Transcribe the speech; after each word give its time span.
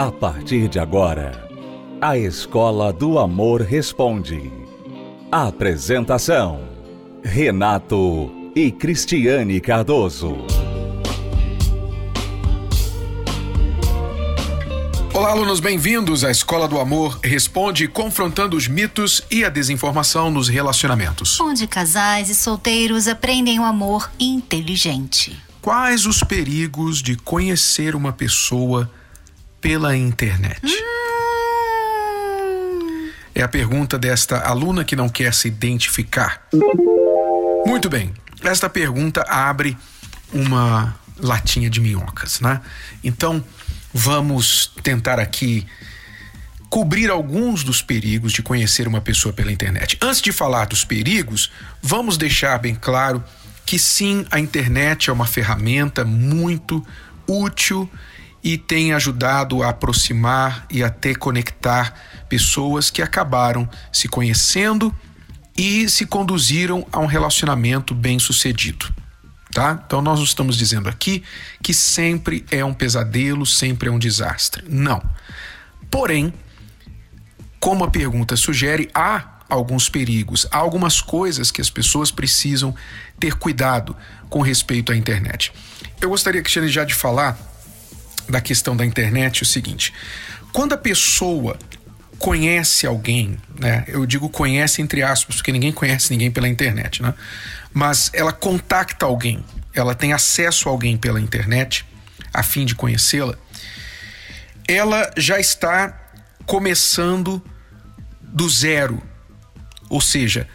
A 0.00 0.10
partir 0.10 0.66
de 0.66 0.78
agora, 0.78 1.46
a 2.00 2.16
Escola 2.16 2.90
do 2.90 3.18
Amor 3.18 3.60
Responde. 3.60 4.50
Apresentação: 5.30 6.62
Renato 7.22 8.32
e 8.56 8.70
Cristiane 8.70 9.60
Cardoso. 9.60 10.38
Olá, 15.12 15.32
alunos, 15.32 15.60
bem-vindos 15.60 16.24
à 16.24 16.30
Escola 16.30 16.66
do 16.66 16.80
Amor 16.80 17.20
Responde, 17.22 17.86
confrontando 17.86 18.56
os 18.56 18.66
mitos 18.66 19.22
e 19.30 19.44
a 19.44 19.50
desinformação 19.50 20.30
nos 20.30 20.48
relacionamentos. 20.48 21.38
Onde 21.38 21.66
casais 21.66 22.30
e 22.30 22.34
solteiros 22.34 23.06
aprendem 23.06 23.60
o 23.60 23.64
amor 23.64 24.10
inteligente. 24.18 25.38
Quais 25.60 26.06
os 26.06 26.22
perigos 26.22 27.02
de 27.02 27.16
conhecer 27.16 27.94
uma 27.94 28.14
pessoa 28.14 28.90
pela 29.60 29.96
internet? 29.96 30.60
Hum, 30.64 30.70
É 33.34 33.42
a 33.42 33.48
pergunta 33.48 33.98
desta 33.98 34.38
aluna 34.40 34.84
que 34.84 34.96
não 34.96 35.08
quer 35.08 35.32
se 35.34 35.48
identificar. 35.48 36.42
Muito 37.66 37.88
bem, 37.88 38.12
esta 38.42 38.68
pergunta 38.68 39.22
abre 39.28 39.76
uma 40.32 40.94
latinha 41.18 41.70
de 41.70 41.80
minhocas, 41.80 42.40
né? 42.40 42.60
Então, 43.04 43.44
vamos 43.92 44.72
tentar 44.82 45.18
aqui 45.18 45.66
cobrir 46.68 47.10
alguns 47.10 47.64
dos 47.64 47.82
perigos 47.82 48.32
de 48.32 48.42
conhecer 48.42 48.86
uma 48.86 49.00
pessoa 49.00 49.32
pela 49.32 49.52
internet. 49.52 49.98
Antes 50.00 50.22
de 50.22 50.32
falar 50.32 50.66
dos 50.66 50.84
perigos, 50.84 51.50
vamos 51.82 52.16
deixar 52.16 52.58
bem 52.58 52.74
claro 52.74 53.22
que 53.66 53.78
sim, 53.78 54.24
a 54.30 54.38
internet 54.38 55.10
é 55.10 55.12
uma 55.12 55.26
ferramenta 55.26 56.04
muito 56.04 56.84
útil 57.26 57.90
e 58.42 58.56
tem 58.56 58.92
ajudado 58.92 59.62
a 59.62 59.68
aproximar 59.68 60.66
e 60.70 60.82
até 60.82 61.14
conectar 61.14 61.94
pessoas 62.28 62.90
que 62.90 63.02
acabaram 63.02 63.68
se 63.92 64.08
conhecendo 64.08 64.94
e 65.56 65.88
se 65.88 66.06
conduziram 66.06 66.86
a 66.90 66.98
um 67.00 67.06
relacionamento 67.06 67.94
bem-sucedido. 67.94 68.92
Tá? 69.52 69.82
Então 69.84 70.00
nós 70.00 70.18
não 70.18 70.24
estamos 70.24 70.56
dizendo 70.56 70.88
aqui 70.88 71.24
que 71.62 71.74
sempre 71.74 72.46
é 72.50 72.64
um 72.64 72.72
pesadelo, 72.72 73.44
sempre 73.44 73.88
é 73.88 73.92
um 73.92 73.98
desastre. 73.98 74.64
Não. 74.68 75.02
Porém, 75.90 76.32
como 77.58 77.84
a 77.84 77.90
pergunta 77.90 78.36
sugere, 78.36 78.88
há 78.94 79.40
alguns 79.48 79.88
perigos, 79.88 80.46
há 80.50 80.56
algumas 80.56 81.00
coisas 81.00 81.50
que 81.50 81.60
as 81.60 81.68
pessoas 81.68 82.10
precisam 82.12 82.74
ter 83.18 83.34
cuidado 83.34 83.96
com 84.30 84.40
respeito 84.40 84.92
à 84.92 84.96
internet. 84.96 85.52
Eu 86.00 86.08
gostaria, 86.08 86.40
Cristiane, 86.40 86.68
já 86.68 86.84
de 86.84 86.94
falar 86.94 87.36
da 88.30 88.40
questão 88.40 88.76
da 88.76 88.84
internet 88.84 89.42
o 89.42 89.46
seguinte: 89.46 89.92
quando 90.52 90.72
a 90.72 90.78
pessoa 90.78 91.58
conhece 92.18 92.86
alguém, 92.86 93.38
né? 93.58 93.84
Eu 93.88 94.04
digo 94.04 94.28
conhece 94.28 94.82
entre 94.82 95.02
aspas, 95.02 95.36
porque 95.36 95.50
ninguém 95.50 95.72
conhece 95.72 96.12
ninguém 96.12 96.30
pela 96.30 96.46
internet, 96.46 97.02
né? 97.02 97.14
Mas 97.72 98.10
ela 98.12 98.30
contacta 98.30 99.06
alguém, 99.06 99.42
ela 99.74 99.94
tem 99.94 100.12
acesso 100.12 100.68
a 100.68 100.72
alguém 100.72 100.98
pela 100.98 101.18
internet, 101.18 101.84
a 102.32 102.42
fim 102.42 102.66
de 102.66 102.74
conhecê-la, 102.74 103.36
ela 104.68 105.10
já 105.16 105.40
está 105.40 105.98
começando 106.44 107.42
do 108.22 108.48
zero. 108.48 109.02
Ou 109.88 110.00
seja, 110.00 110.46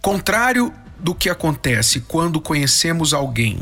contrário 0.00 0.72
do 0.98 1.14
que 1.14 1.28
acontece 1.28 2.00
quando 2.00 2.40
conhecemos 2.40 3.12
alguém 3.12 3.60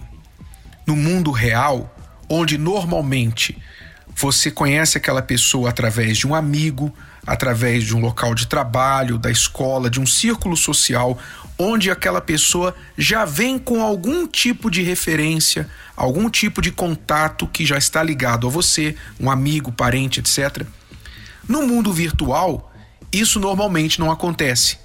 no 0.86 0.94
mundo 0.94 1.30
real, 1.30 1.93
onde 2.28 2.58
normalmente 2.58 3.56
você 4.17 4.50
conhece 4.50 4.97
aquela 4.97 5.22
pessoa 5.22 5.70
através 5.70 6.17
de 6.18 6.27
um 6.27 6.35
amigo, 6.35 6.95
através 7.27 7.85
de 7.85 7.96
um 7.96 8.01
local 8.01 8.35
de 8.35 8.46
trabalho, 8.46 9.18
da 9.18 9.30
escola, 9.30 9.90
de 9.90 10.01
um 10.01 10.07
círculo 10.07 10.57
social, 10.57 11.18
onde 11.58 11.90
aquela 11.90 12.20
pessoa 12.20 12.74
já 12.96 13.24
vem 13.24 13.58
com 13.58 13.83
algum 13.83 14.27
tipo 14.27 14.70
de 14.70 14.83
referência, 14.83 15.68
algum 15.96 16.29
tipo 16.29 16.61
de 16.61 16.70
contato 16.70 17.46
que 17.46 17.64
já 17.64 17.79
está 17.79 18.02
ligado 18.02 18.46
a 18.46 18.51
você, 18.51 18.96
um 19.18 19.30
amigo, 19.30 19.73
parente, 19.73 20.20
etc. 20.20 20.67
No 21.48 21.67
mundo 21.67 21.92
virtual, 21.92 22.73
isso 23.13 23.39
normalmente 23.39 24.01
não 24.01 24.11
acontece. 24.11 24.79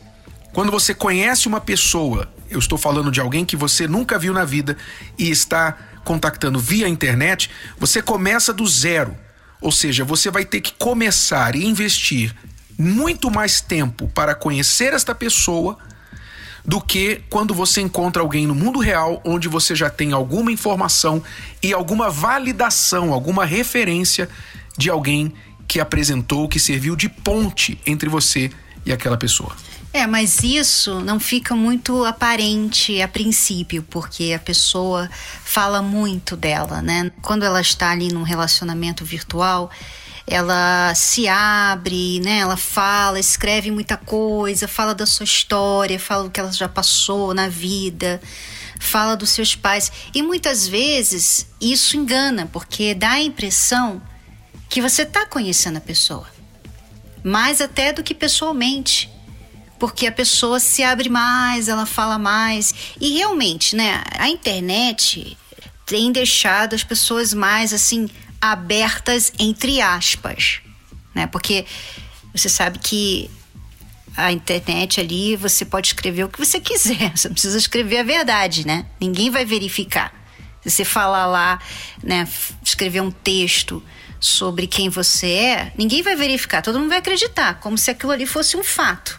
Quando 0.54 0.72
você 0.72 0.94
conhece 0.94 1.48
uma 1.48 1.62
pessoa, 1.62 2.32
eu 2.50 2.60
estou 2.60 2.78
falando 2.78 3.12
de 3.12 3.20
alguém 3.20 3.46
que 3.46 3.56
você 3.56 3.88
nunca 3.88 4.18
viu 4.18 4.34
na 4.34 4.46
vida 4.46 4.76
e 5.18 5.30
está 5.30 5.78
contactando 6.04 6.60
via 6.60 6.88
internet, 6.88 7.50
você 7.78 8.02
começa 8.02 8.54
do 8.54 8.66
zero. 8.68 9.16
Ou 9.62 9.72
seja, 9.72 10.04
você 10.04 10.32
vai 10.32 10.46
ter 10.46 10.62
que 10.62 10.74
começar 10.74 11.56
e 11.56 11.66
investir 11.66 12.34
muito 12.78 13.30
mais 13.30 13.60
tempo 13.60 14.08
para 14.14 14.34
conhecer 14.34 14.94
esta 14.94 15.14
pessoa 15.14 15.78
do 16.64 16.80
que 16.80 17.22
quando 17.30 17.54
você 17.54 17.82
encontra 17.82 18.22
alguém 18.22 18.46
no 18.46 18.56
mundo 18.56 18.80
real 18.80 19.22
onde 19.26 19.48
você 19.48 19.76
já 19.76 19.90
tem 19.90 20.14
alguma 20.14 20.52
informação 20.52 21.22
e 21.62 21.74
alguma 21.74 22.10
validação, 22.10 23.14
alguma 23.14 23.46
referência 23.46 24.30
de 24.78 24.90
alguém 24.90 25.34
que 25.68 25.80
apresentou, 25.80 26.48
que 26.48 26.60
serviu 26.60 26.96
de 26.96 27.10
ponte 27.10 27.80
entre 27.86 28.08
você 28.08 28.52
e 28.86 28.92
aquela 28.92 29.18
pessoa. 29.18 29.56
É, 29.92 30.06
mas 30.06 30.44
isso 30.44 31.00
não 31.00 31.20
fica 31.20 31.56
muito 31.56 32.06
aparente 32.06 33.02
a 33.02 33.08
princípio, 33.08 33.82
porque 33.90 34.34
a 34.36 34.40
pessoa 34.40 35.10
fala 35.44 35.82
muito 35.82 36.38
dela, 36.38 36.80
né? 36.82 37.12
Quando 37.24 37.44
ela 37.44 37.60
está 37.60 37.90
ali 37.90 38.10
num 38.10 38.22
relacionamento 38.22 39.04
virtual, 39.04 39.72
ela 40.28 40.94
se 40.94 41.28
abre, 41.28 42.20
né? 42.20 42.38
Ela 42.38 42.56
fala, 42.56 43.20
escreve 43.20 43.72
muita 43.72 43.98
coisa, 43.98 44.68
fala 44.68 44.94
da 44.94 45.08
sua 45.08 45.24
história, 45.24 46.00
fala 46.00 46.26
do 46.26 46.30
que 46.30 46.40
ela 46.40 46.52
já 46.52 46.70
passou 46.70 47.34
na 47.34 47.50
vida, 47.50 48.22
fala 48.80 49.16
dos 49.16 49.32
seus 49.32 49.56
pais. 49.56 49.92
E 50.14 50.22
muitas 50.22 50.68
vezes 50.68 51.48
isso 51.60 51.98
engana, 51.98 52.48
porque 52.54 52.94
dá 52.94 53.14
a 53.14 53.24
impressão 53.24 54.00
que 54.70 54.84
você 54.84 55.02
está 55.02 55.26
conhecendo 55.26 55.78
a 55.78 55.82
pessoa. 55.82 56.28
Mais 57.24 57.60
até 57.60 57.92
do 57.92 58.04
que 58.04 58.14
pessoalmente 58.14 59.10
porque 59.80 60.06
a 60.06 60.12
pessoa 60.12 60.60
se 60.60 60.84
abre 60.84 61.10
mais, 61.10 61.68
ela 61.68 61.86
fala 61.86 62.20
mais. 62.20 62.74
E 63.00 63.18
realmente, 63.18 63.76
né, 63.76 64.04
a 64.18 64.30
internet 64.30 65.38
tem 65.86 66.12
deixado 66.12 66.76
as 66.76 66.84
pessoas 66.84 67.34
mais 67.34 67.74
assim 67.74 68.10
abertas 68.40 69.34
entre 69.40 69.82
aspas, 69.82 70.60
né? 71.16 71.26
Porque 71.28 71.66
você 72.34 72.48
sabe 72.50 72.78
que 72.80 73.30
a 74.16 74.32
internet 74.32 75.00
ali 75.00 75.36
você 75.36 75.66
pode 75.66 75.88
escrever 75.88 76.26
o 76.26 76.30
que 76.30 76.38
você 76.38 76.60
quiser, 76.60 77.12
você 77.18 77.28
não 77.28 77.34
precisa 77.34 77.58
escrever 77.58 78.00
a 78.00 78.04
verdade, 78.04 78.68
né? 78.68 78.86
Ninguém 79.00 79.30
vai 79.30 79.46
verificar. 79.46 80.14
Se 80.62 80.70
você 80.70 80.86
falar 80.86 81.26
lá, 81.26 81.60
né, 82.04 82.28
escrever 82.64 83.02
um 83.02 83.10
texto 83.10 83.82
sobre 84.20 84.68
quem 84.68 84.90
você 84.90 85.28
é, 85.28 85.74
ninguém 85.78 86.04
vai 86.04 86.16
verificar, 86.16 86.62
todo 86.62 86.78
mundo 86.78 86.90
vai 86.90 86.98
acreditar, 86.98 87.60
como 87.62 87.78
se 87.78 87.90
aquilo 87.90 88.12
ali 88.12 88.26
fosse 88.26 88.58
um 88.58 88.64
fato. 88.64 89.19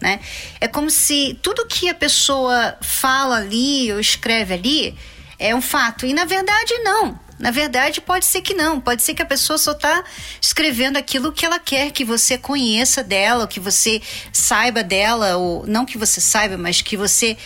Né? 0.00 0.20
É 0.60 0.66
como 0.66 0.90
se 0.90 1.38
tudo 1.42 1.66
que 1.66 1.88
a 1.88 1.94
pessoa 1.94 2.76
fala 2.80 3.36
ali 3.36 3.92
ou 3.92 4.00
escreve 4.00 4.54
ali 4.54 4.98
é 5.38 5.54
um 5.54 5.60
fato. 5.60 6.06
E 6.06 6.14
na 6.14 6.24
verdade, 6.24 6.78
não. 6.78 7.18
Na 7.38 7.50
verdade, 7.50 8.02
pode 8.02 8.26
ser 8.26 8.42
que 8.42 8.52
não. 8.52 8.78
Pode 8.78 9.02
ser 9.02 9.14
que 9.14 9.22
a 9.22 9.26
pessoa 9.26 9.56
só 9.56 9.72
está 9.72 10.04
escrevendo 10.40 10.98
aquilo 10.98 11.32
que 11.32 11.46
ela 11.46 11.58
quer 11.58 11.90
que 11.90 12.04
você 12.04 12.36
conheça 12.36 13.02
dela, 13.02 13.48
que 13.48 13.58
você 13.58 14.02
saiba 14.30 14.82
dela, 14.82 15.36
ou 15.36 15.66
não 15.66 15.86
que 15.86 15.96
você 15.96 16.20
saiba, 16.20 16.58
mas 16.58 16.82
que 16.82 16.98
você 16.98 17.38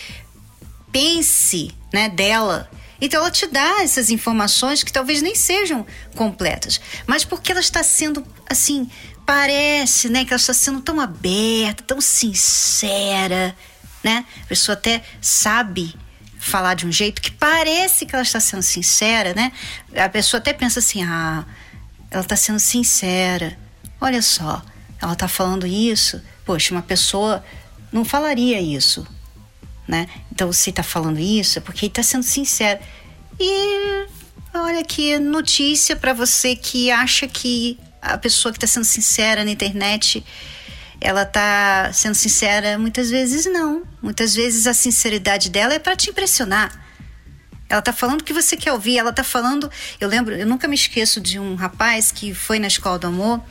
pense 0.91 1.71
né, 1.93 2.09
dela. 2.09 2.69
Então 2.99 3.21
ela 3.21 3.31
te 3.31 3.47
dá 3.47 3.81
essas 3.83 4.09
informações 4.09 4.83
que 4.83 4.91
talvez 4.91 5.21
nem 5.21 5.35
sejam 5.35 5.85
completas, 6.15 6.79
mas 7.05 7.23
porque 7.23 7.51
ela 7.51 7.61
está 7.61 7.83
sendo 7.83 8.25
assim 8.49 8.89
parece, 9.25 10.09
né, 10.09 10.23
que 10.23 10.31
ela 10.31 10.39
está 10.39 10.53
sendo 10.53 10.81
tão 10.81 10.99
aberta, 10.99 11.83
tão 11.83 11.99
sincera, 11.99 13.55
né? 14.03 14.25
A 14.43 14.47
pessoa 14.47 14.73
até 14.73 15.03
sabe 15.19 15.95
falar 16.37 16.75
de 16.75 16.85
um 16.85 16.91
jeito 16.91 17.21
que 17.21 17.31
parece 17.31 18.05
que 18.05 18.15
ela 18.15 18.23
está 18.23 18.39
sendo 18.39 18.61
sincera, 18.61 19.33
né? 19.33 19.51
A 19.95 20.07
pessoa 20.07 20.39
até 20.39 20.53
pensa 20.53 20.79
assim: 20.79 21.03
"Ah, 21.03 21.43
ela 22.11 22.21
está 22.21 22.35
sendo 22.35 22.59
sincera. 22.59 23.57
Olha 23.99 24.21
só, 24.21 24.61
ela 25.01 25.13
está 25.13 25.27
falando 25.27 25.65
isso. 25.65 26.21
Poxa, 26.45 26.73
uma 26.73 26.81
pessoa 26.81 27.43
não 27.91 28.05
falaria 28.05 28.61
isso, 28.61 29.07
né? 29.87 30.07
Então 30.31 30.51
você 30.51 30.69
está 30.69 30.83
falando 30.83 31.19
isso 31.19 31.57
é 31.57 31.61
porque 31.61 31.87
está 31.87 32.03
sendo 32.03 32.23
sincera. 32.23 32.79
E 33.39 34.07
olha 34.53 34.83
que 34.83 35.17
notícia 35.17 35.95
para 35.95 36.13
você 36.13 36.55
que 36.55 36.91
acha 36.91 37.27
que 37.27 37.79
a 38.13 38.17
pessoa 38.17 38.51
que 38.51 38.57
está 38.57 38.67
sendo 38.67 38.85
sincera 38.85 39.43
na 39.43 39.51
internet, 39.51 40.23
ela 41.01 41.23
está 41.23 41.91
sendo 41.93 42.15
sincera 42.15 42.77
muitas 42.77 43.09
vezes 43.09 43.45
não. 43.45 43.83
Muitas 44.01 44.35
vezes 44.35 44.67
a 44.67 44.73
sinceridade 44.73 45.49
dela 45.49 45.73
é 45.73 45.79
para 45.79 45.95
te 45.95 46.09
impressionar. 46.09 46.83
Ela 47.67 47.81
tá 47.81 47.91
falando 47.91 48.21
o 48.21 48.23
que 48.23 48.33
você 48.33 48.55
quer 48.55 48.71
ouvir. 48.71 48.97
Ela 48.97 49.11
tá 49.11 49.23
falando. 49.23 49.69
Eu 49.99 50.07
lembro, 50.07 50.35
eu 50.35 50.45
nunca 50.45 50.67
me 50.67 50.75
esqueço 50.75 51.19
de 51.19 51.39
um 51.39 51.55
rapaz 51.55 52.11
que 52.11 52.33
foi 52.33 52.59
na 52.59 52.67
escola 52.67 52.99
do 52.99 53.07
amor 53.07 53.41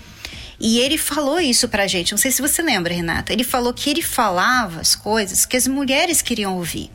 e 0.59 0.79
ele 0.79 0.97
falou 0.97 1.41
isso 1.41 1.69
pra 1.69 1.87
gente. 1.87 2.13
Não 2.13 2.19
sei 2.19 2.31
se 2.31 2.41
você 2.41 2.63
lembra, 2.63 2.95
Renata. 2.95 3.33
Ele 3.33 3.45
falou 3.45 3.75
que 3.75 3.91
ele 3.91 4.03
falava 4.03 4.81
as 4.81 4.95
coisas 4.95 5.45
que 5.45 5.57
as 5.57 5.67
mulheres 5.67 6.23
queriam 6.23 6.57
ouvir. 6.57 6.91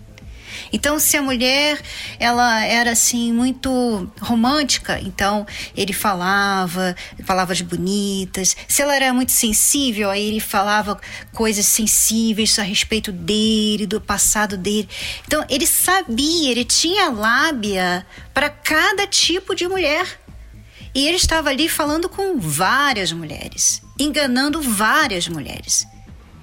Então, 0.71 0.99
se 0.99 1.17
a 1.17 1.21
mulher 1.21 1.81
ela 2.19 2.63
era 2.63 2.91
assim 2.91 3.31
muito 3.31 4.11
romântica, 4.19 4.99
então 5.01 5.45
ele 5.75 5.93
falava 5.93 6.95
palavras 7.25 7.61
bonitas. 7.61 8.55
Se 8.67 8.81
ela 8.81 8.95
era 8.95 9.13
muito 9.13 9.31
sensível, 9.31 10.09
aí 10.09 10.27
ele 10.27 10.39
falava 10.39 10.99
coisas 11.33 11.65
sensíveis 11.65 12.57
a 12.59 12.63
respeito 12.63 13.11
dele, 13.11 13.85
do 13.85 13.99
passado 13.99 14.57
dele. 14.57 14.89
Então, 15.25 15.45
ele 15.49 15.65
sabia, 15.65 16.51
ele 16.51 16.65
tinha 16.65 17.09
lábia 17.09 18.05
para 18.33 18.49
cada 18.49 19.05
tipo 19.07 19.55
de 19.55 19.67
mulher. 19.67 20.19
E 20.93 21.07
ele 21.07 21.17
estava 21.17 21.49
ali 21.49 21.69
falando 21.69 22.09
com 22.09 22.39
várias 22.39 23.11
mulheres, 23.11 23.81
enganando 23.99 24.61
várias 24.61 25.27
mulheres. 25.27 25.87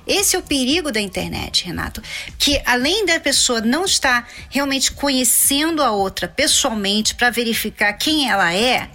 Esse 0.06 0.36
é 0.36 0.38
o 0.38 0.42
perigo 0.42 0.92
da 0.92 1.00
internet, 1.00 1.64
Renato. 1.64 2.00
Que 2.38 2.60
além 2.64 3.04
da 3.04 3.18
pessoa 3.18 3.60
não 3.60 3.84
estar 3.84 4.28
realmente 4.48 4.92
conhecendo 4.92 5.82
a 5.82 5.90
outra 5.90 6.28
pessoalmente 6.28 7.14
para 7.14 7.30
verificar 7.30 7.92
quem 7.94 8.30
ela 8.30 8.54
é, 8.54 8.88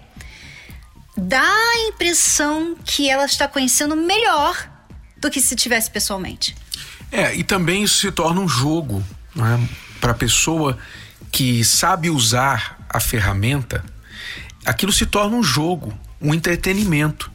dá 1.17 1.43
a 1.43 1.87
impressão 1.89 2.75
que 2.85 3.09
ela 3.09 3.25
está 3.25 3.47
conhecendo 3.47 3.95
melhor 3.95 4.69
do 5.17 5.29
que 5.29 5.41
se 5.41 5.55
tivesse 5.55 5.91
pessoalmente. 5.91 6.55
É, 7.11 7.35
e 7.35 7.43
também 7.43 7.83
isso 7.83 7.99
se 7.99 8.11
torna 8.11 8.39
um 8.39 8.47
jogo 8.47 9.03
né? 9.35 9.67
para 9.99 10.11
a 10.11 10.15
pessoa 10.15 10.77
que 11.31 11.63
sabe 11.63 12.09
usar 12.09 12.79
a 12.89 12.99
ferramenta. 12.99 13.83
Aquilo 14.65 14.91
se 14.91 15.05
torna 15.05 15.35
um 15.35 15.43
jogo, 15.43 15.97
um 16.21 16.33
entretenimento. 16.33 17.31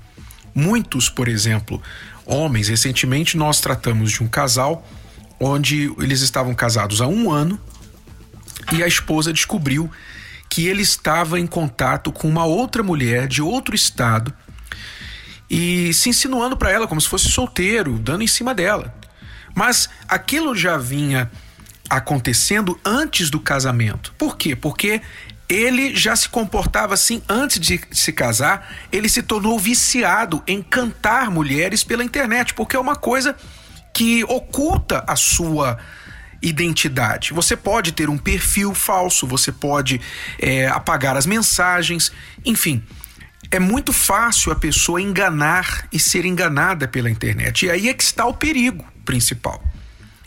Muitos, 0.55 1.09
por 1.09 1.29
exemplo, 1.29 1.83
homens. 2.27 2.69
Recentemente 2.69 3.37
nós 3.37 3.61
tratamos 3.61 4.13
de 4.13 4.23
um 4.23 4.29
casal 4.29 4.87
onde 5.39 5.93
eles 5.99 6.21
estavam 6.21 6.55
casados 6.55 7.01
há 7.01 7.07
um 7.07 7.31
ano 7.31 7.59
e 8.73 8.83
a 8.83 8.87
esposa 8.87 9.33
descobriu 9.33 9.91
que 10.49 10.67
ele 10.67 10.83
estava 10.83 11.39
em 11.39 11.47
contato 11.47 12.11
com 12.11 12.29
uma 12.29 12.45
outra 12.45 12.83
mulher 12.83 13.29
de 13.29 13.43
outro 13.43 13.75
estado 13.75 14.33
e 15.49 15.93
se 15.95 16.09
insinuando 16.09 16.57
para 16.57 16.71
ela 16.71 16.89
como 16.89 17.01
se 17.01 17.09
fosse 17.09 17.29
solteiro, 17.29 17.99
dando 17.99 18.23
em 18.23 18.27
cima 18.27 18.55
dela. 18.55 18.95
Mas 19.55 19.89
aquilo 20.09 20.55
já 20.55 20.77
vinha 20.77 21.31
acontecendo 21.89 22.79
antes 22.85 23.31
do 23.31 23.39
casamento. 23.39 24.13
Por 24.19 24.37
quê? 24.37 24.57
Porque 24.57 25.01
ele 25.49 25.95
já 25.95 26.15
se 26.17 26.29
comportava 26.29 26.95
assim 26.95 27.23
antes 27.29 27.61
de 27.61 27.81
se 27.93 28.13
casar, 28.13 28.75
ele 28.91 29.09
se 29.09 29.23
tornou 29.23 29.59
viciado 29.59 30.43
em 30.47 30.63
cantar 30.63 31.31
mulheres 31.31 31.85
pela 31.85 32.03
internet, 32.03 32.55
porque 32.55 32.77
é 32.77 32.81
uma 32.81 32.97
coisa 32.97 33.37
que 33.95 34.25
oculta 34.25 35.05
a 35.07 35.17
sua 35.17 35.79
identidade. 36.43 37.33
Você 37.33 37.57
pode 37.57 37.93
ter 37.93 38.11
um 38.11 38.19
perfil 38.19 38.75
falso, 38.75 39.27
você 39.27 39.51
pode 39.51 40.01
é, 40.39 40.67
apagar 40.67 41.17
as 41.17 41.27
mensagens, 41.27 42.13
enfim. 42.45 42.83
É 43.51 43.61
muito 43.61 43.93
fácil 43.93 44.51
a 44.51 44.57
pessoa 44.57 45.01
enganar 45.01 45.87
e 45.93 46.01
ser 46.01 46.25
enganada 46.25 46.89
pela 46.89 47.09
internet. 47.09 47.67
E 47.67 47.71
aí 47.71 47.89
é 47.89 47.95
que 47.95 48.03
está 48.03 48.27
o 48.27 48.35
perigo 48.35 48.85
principal. 49.05 49.63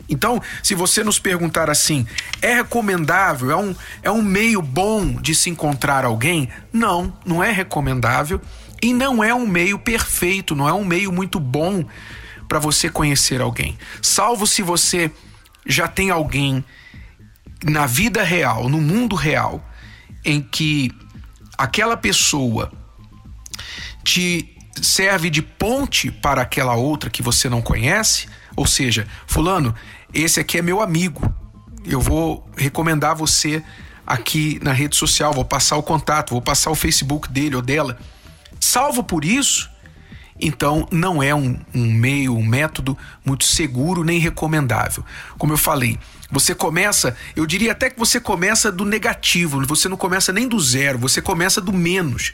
Então, 0.10 0.42
se 0.64 0.74
você 0.74 1.04
nos 1.04 1.20
perguntar 1.20 1.70
assim, 1.70 2.08
é 2.42 2.56
recomendável, 2.56 3.52
é 3.52 3.56
um, 3.56 3.76
é 4.02 4.12
um 4.12 4.22
meio 4.22 4.62
bom 4.62 5.14
de 5.14 5.36
se 5.36 5.50
encontrar 5.50 6.04
alguém? 6.04 6.50
Não, 6.74 7.14
não 7.26 7.44
é 7.44 7.52
recomendável 7.52 8.42
e 8.82 8.94
não 8.94 9.24
é 9.24 9.34
um 9.34 9.46
meio 9.46 9.78
perfeito, 9.78 10.56
não 10.56 10.68
é 10.68 10.74
um 10.74 10.84
meio 10.84 11.12
muito 11.12 11.40
bom 11.40 11.86
para 12.48 12.58
você 12.58 12.90
conhecer 12.90 13.40
alguém. 13.40 13.78
Salvo 14.02 14.48
se 14.48 14.64
você 14.64 15.12
já 15.66 15.88
tem 15.88 16.10
alguém 16.10 16.66
na 17.64 17.86
vida 17.86 18.24
real, 18.24 18.68
no 18.70 18.82
mundo 18.82 19.16
real, 19.16 19.64
em 20.26 20.42
que 20.42 20.92
aquela 21.58 21.96
pessoa 21.96 22.72
te 24.04 24.56
serve 24.82 25.30
de 25.30 25.42
ponte 25.42 26.10
para 26.10 26.42
aquela 26.42 26.74
outra 26.74 27.10
que 27.10 27.22
você 27.22 27.50
não 27.50 27.62
conhece, 27.62 28.28
ou 28.56 28.66
seja, 28.66 29.08
fulano, 29.28 29.76
esse 30.14 30.40
aqui 30.40 30.58
é 30.58 30.62
meu 30.62 30.82
amigo. 30.82 31.34
Eu 31.86 32.02
vou 32.02 32.48
recomendar 32.58 33.16
você 33.16 33.64
aqui 34.06 34.60
na 34.64 34.72
rede 34.72 34.96
social, 34.96 35.34
vou 35.34 35.46
passar 35.46 35.78
o 35.78 35.84
contato, 35.84 36.32
vou 36.32 36.42
passar 36.42 36.72
o 36.72 36.76
Facebook 36.76 37.32
dele 37.32 37.56
ou 37.56 37.62
dela. 37.62 37.98
Salvo 38.60 39.04
por 39.04 39.24
isso, 39.24 39.70
então 40.40 40.88
não 40.92 41.22
é 41.22 41.34
um, 41.36 41.60
um, 41.74 41.92
meio, 41.92 42.36
um 42.36 42.44
método 42.44 42.98
muito 43.24 43.44
seguro 43.44 44.04
nem 44.04 44.20
recomendável. 44.20 45.06
Como 45.38 45.54
eu 45.54 45.58
falei, 45.58 46.00
você 46.32 46.56
começa, 46.56 47.16
eu 47.36 47.46
diria 47.46 47.72
até 47.72 47.90
que 47.90 48.00
você 48.00 48.20
começa 48.20 48.72
do 48.72 48.86
negativo, 48.86 49.66
você 49.66 49.88
não 49.88 49.98
começa 49.98 50.34
nem 50.34 50.48
do 50.48 50.60
zero, 50.60 50.98
você 50.98 51.22
começa 51.22 51.62
do 51.62 51.74
menos, 51.74 52.34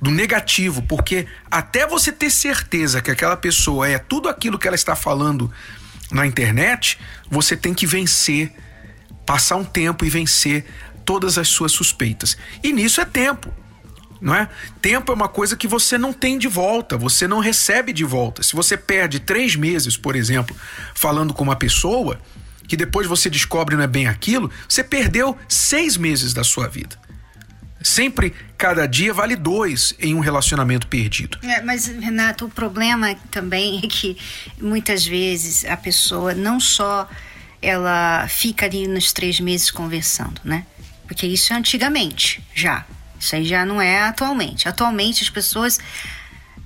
do 0.00 0.10
negativo, 0.10 0.82
porque 0.82 1.26
até 1.50 1.86
você 1.86 2.12
ter 2.12 2.30
certeza 2.30 3.00
que 3.00 3.10
aquela 3.10 3.36
pessoa 3.36 3.88
é 3.88 3.98
tudo 3.98 4.28
aquilo 4.28 4.58
que 4.58 4.66
ela 4.66 4.76
está 4.76 4.96
falando 4.96 5.50
na 6.10 6.26
internet, 6.26 6.98
você 7.30 7.56
tem 7.56 7.72
que 7.72 7.86
vencer, 7.86 8.52
passar 9.24 9.56
um 9.56 9.64
tempo 9.64 10.04
e 10.04 10.10
vencer 10.10 10.64
todas 11.04 11.38
as 11.38 11.48
suas 11.48 11.72
suspeitas. 11.72 12.36
E 12.62 12.72
nisso 12.72 13.00
é 13.00 13.04
tempo. 13.04 13.52
Não 14.20 14.34
é? 14.34 14.48
Tempo 14.82 15.10
é 15.10 15.14
uma 15.14 15.28
coisa 15.28 15.56
que 15.56 15.66
você 15.66 15.96
não 15.96 16.12
tem 16.12 16.38
de 16.38 16.46
volta, 16.46 16.98
você 16.98 17.26
não 17.26 17.38
recebe 17.38 17.92
de 17.92 18.04
volta. 18.04 18.42
Se 18.42 18.54
você 18.54 18.76
perde 18.76 19.18
três 19.18 19.56
meses, 19.56 19.96
por 19.96 20.14
exemplo, 20.14 20.54
falando 20.94 21.32
com 21.32 21.42
uma 21.42 21.56
pessoa, 21.56 22.20
que 22.68 22.76
depois 22.76 23.06
você 23.06 23.30
descobre 23.30 23.76
não 23.76 23.82
é 23.82 23.86
bem 23.86 24.06
aquilo, 24.06 24.50
você 24.68 24.84
perdeu 24.84 25.36
seis 25.48 25.96
meses 25.96 26.34
da 26.34 26.44
sua 26.44 26.68
vida. 26.68 26.96
Sempre 27.82 28.34
cada 28.58 28.86
dia 28.86 29.14
vale 29.14 29.34
dois 29.34 29.94
em 29.98 30.14
um 30.14 30.20
relacionamento 30.20 30.86
perdido. 30.86 31.38
É, 31.42 31.62
mas, 31.62 31.86
Renato, 31.86 32.44
o 32.44 32.50
problema 32.50 33.14
também 33.30 33.80
é 33.82 33.86
que 33.86 34.18
muitas 34.60 35.06
vezes 35.06 35.64
a 35.64 35.76
pessoa 35.76 36.34
não 36.34 36.60
só 36.60 37.08
ela 37.62 38.26
fica 38.28 38.66
ali 38.66 38.86
nos 38.86 39.12
três 39.12 39.40
meses 39.40 39.70
conversando, 39.70 40.40
né? 40.44 40.66
Porque 41.06 41.26
isso 41.26 41.52
é 41.52 41.56
antigamente, 41.56 42.42
já. 42.54 42.86
Isso 43.18 43.34
aí 43.34 43.44
já 43.44 43.64
não 43.64 43.80
é 43.80 44.02
atualmente. 44.02 44.68
Atualmente 44.68 45.22
as 45.22 45.30
pessoas 45.30 45.78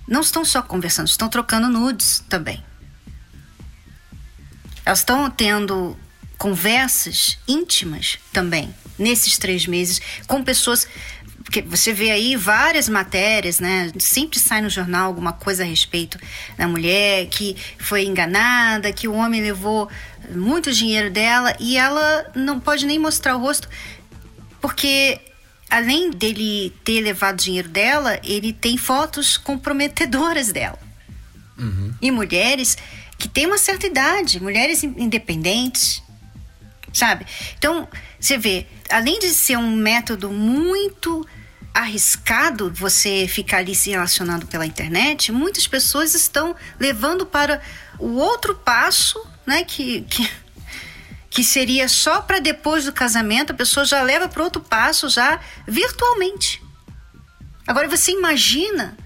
não 0.06 0.20
estão 0.20 0.44
só 0.44 0.62
conversando, 0.62 1.06
estão 1.06 1.28
trocando 1.28 1.68
nudes 1.68 2.24
também. 2.28 2.62
Elas 4.84 4.98
estão 4.98 5.30
tendo 5.30 5.96
conversas 6.36 7.38
íntimas 7.48 8.18
também 8.32 8.74
nesses 8.98 9.38
três 9.38 9.66
meses 9.66 10.00
com 10.26 10.42
pessoas 10.42 10.86
porque 11.44 11.60
você 11.60 11.92
vê 11.92 12.10
aí 12.10 12.36
várias 12.36 12.88
matérias, 12.88 13.60
né? 13.60 13.92
Sempre 13.98 14.40
sai 14.40 14.62
no 14.62 14.70
jornal 14.70 15.06
alguma 15.06 15.32
coisa 15.32 15.62
a 15.62 15.66
respeito 15.66 16.18
da 16.56 16.66
mulher 16.66 17.26
que 17.26 17.54
foi 17.78 18.06
enganada, 18.06 18.90
que 18.92 19.06
o 19.06 19.12
homem 19.12 19.42
levou 19.42 19.88
muito 20.34 20.72
dinheiro 20.72 21.10
dela 21.10 21.54
e 21.60 21.76
ela 21.76 22.30
não 22.34 22.58
pode 22.58 22.86
nem 22.86 22.98
mostrar 22.98 23.36
o 23.36 23.40
rosto, 23.40 23.68
porque 24.60 25.20
além 25.70 26.10
dele 26.10 26.72
ter 26.82 27.00
levado 27.00 27.36
dinheiro 27.36 27.68
dela, 27.68 28.18
ele 28.24 28.52
tem 28.52 28.78
fotos 28.78 29.36
comprometedoras 29.36 30.50
dela. 30.50 30.78
Uhum. 31.58 31.92
E 32.00 32.10
mulheres 32.10 32.76
que 33.18 33.28
têm 33.28 33.46
uma 33.46 33.58
certa 33.58 33.86
idade, 33.86 34.42
mulheres 34.42 34.82
independentes, 34.82 36.02
sabe? 36.94 37.26
Então, 37.58 37.88
você 38.18 38.38
vê, 38.38 38.66
além 38.88 39.18
de 39.18 39.28
ser 39.30 39.58
um 39.58 39.76
método 39.76 40.30
muito 40.30 41.26
arriscado 41.74 42.72
você 42.72 43.26
ficar 43.28 43.58
ali 43.58 43.74
se 43.74 43.90
relacionando 43.90 44.46
pela 44.46 44.64
internet, 44.64 45.32
muitas 45.32 45.66
pessoas 45.66 46.14
estão 46.14 46.54
levando 46.78 47.26
para 47.26 47.60
o 47.98 48.12
outro 48.14 48.54
passo, 48.54 49.20
né, 49.44 49.64
que, 49.64 50.02
que, 50.02 50.30
que 51.28 51.42
seria 51.42 51.88
só 51.88 52.22
para 52.22 52.38
depois 52.38 52.84
do 52.84 52.92
casamento, 52.92 53.52
a 53.52 53.56
pessoa 53.56 53.84
já 53.84 54.00
leva 54.02 54.28
para 54.28 54.44
outro 54.44 54.62
passo 54.62 55.08
já 55.08 55.40
virtualmente. 55.66 56.62
Agora 57.66 57.88
você 57.88 58.12
imagina 58.12 58.96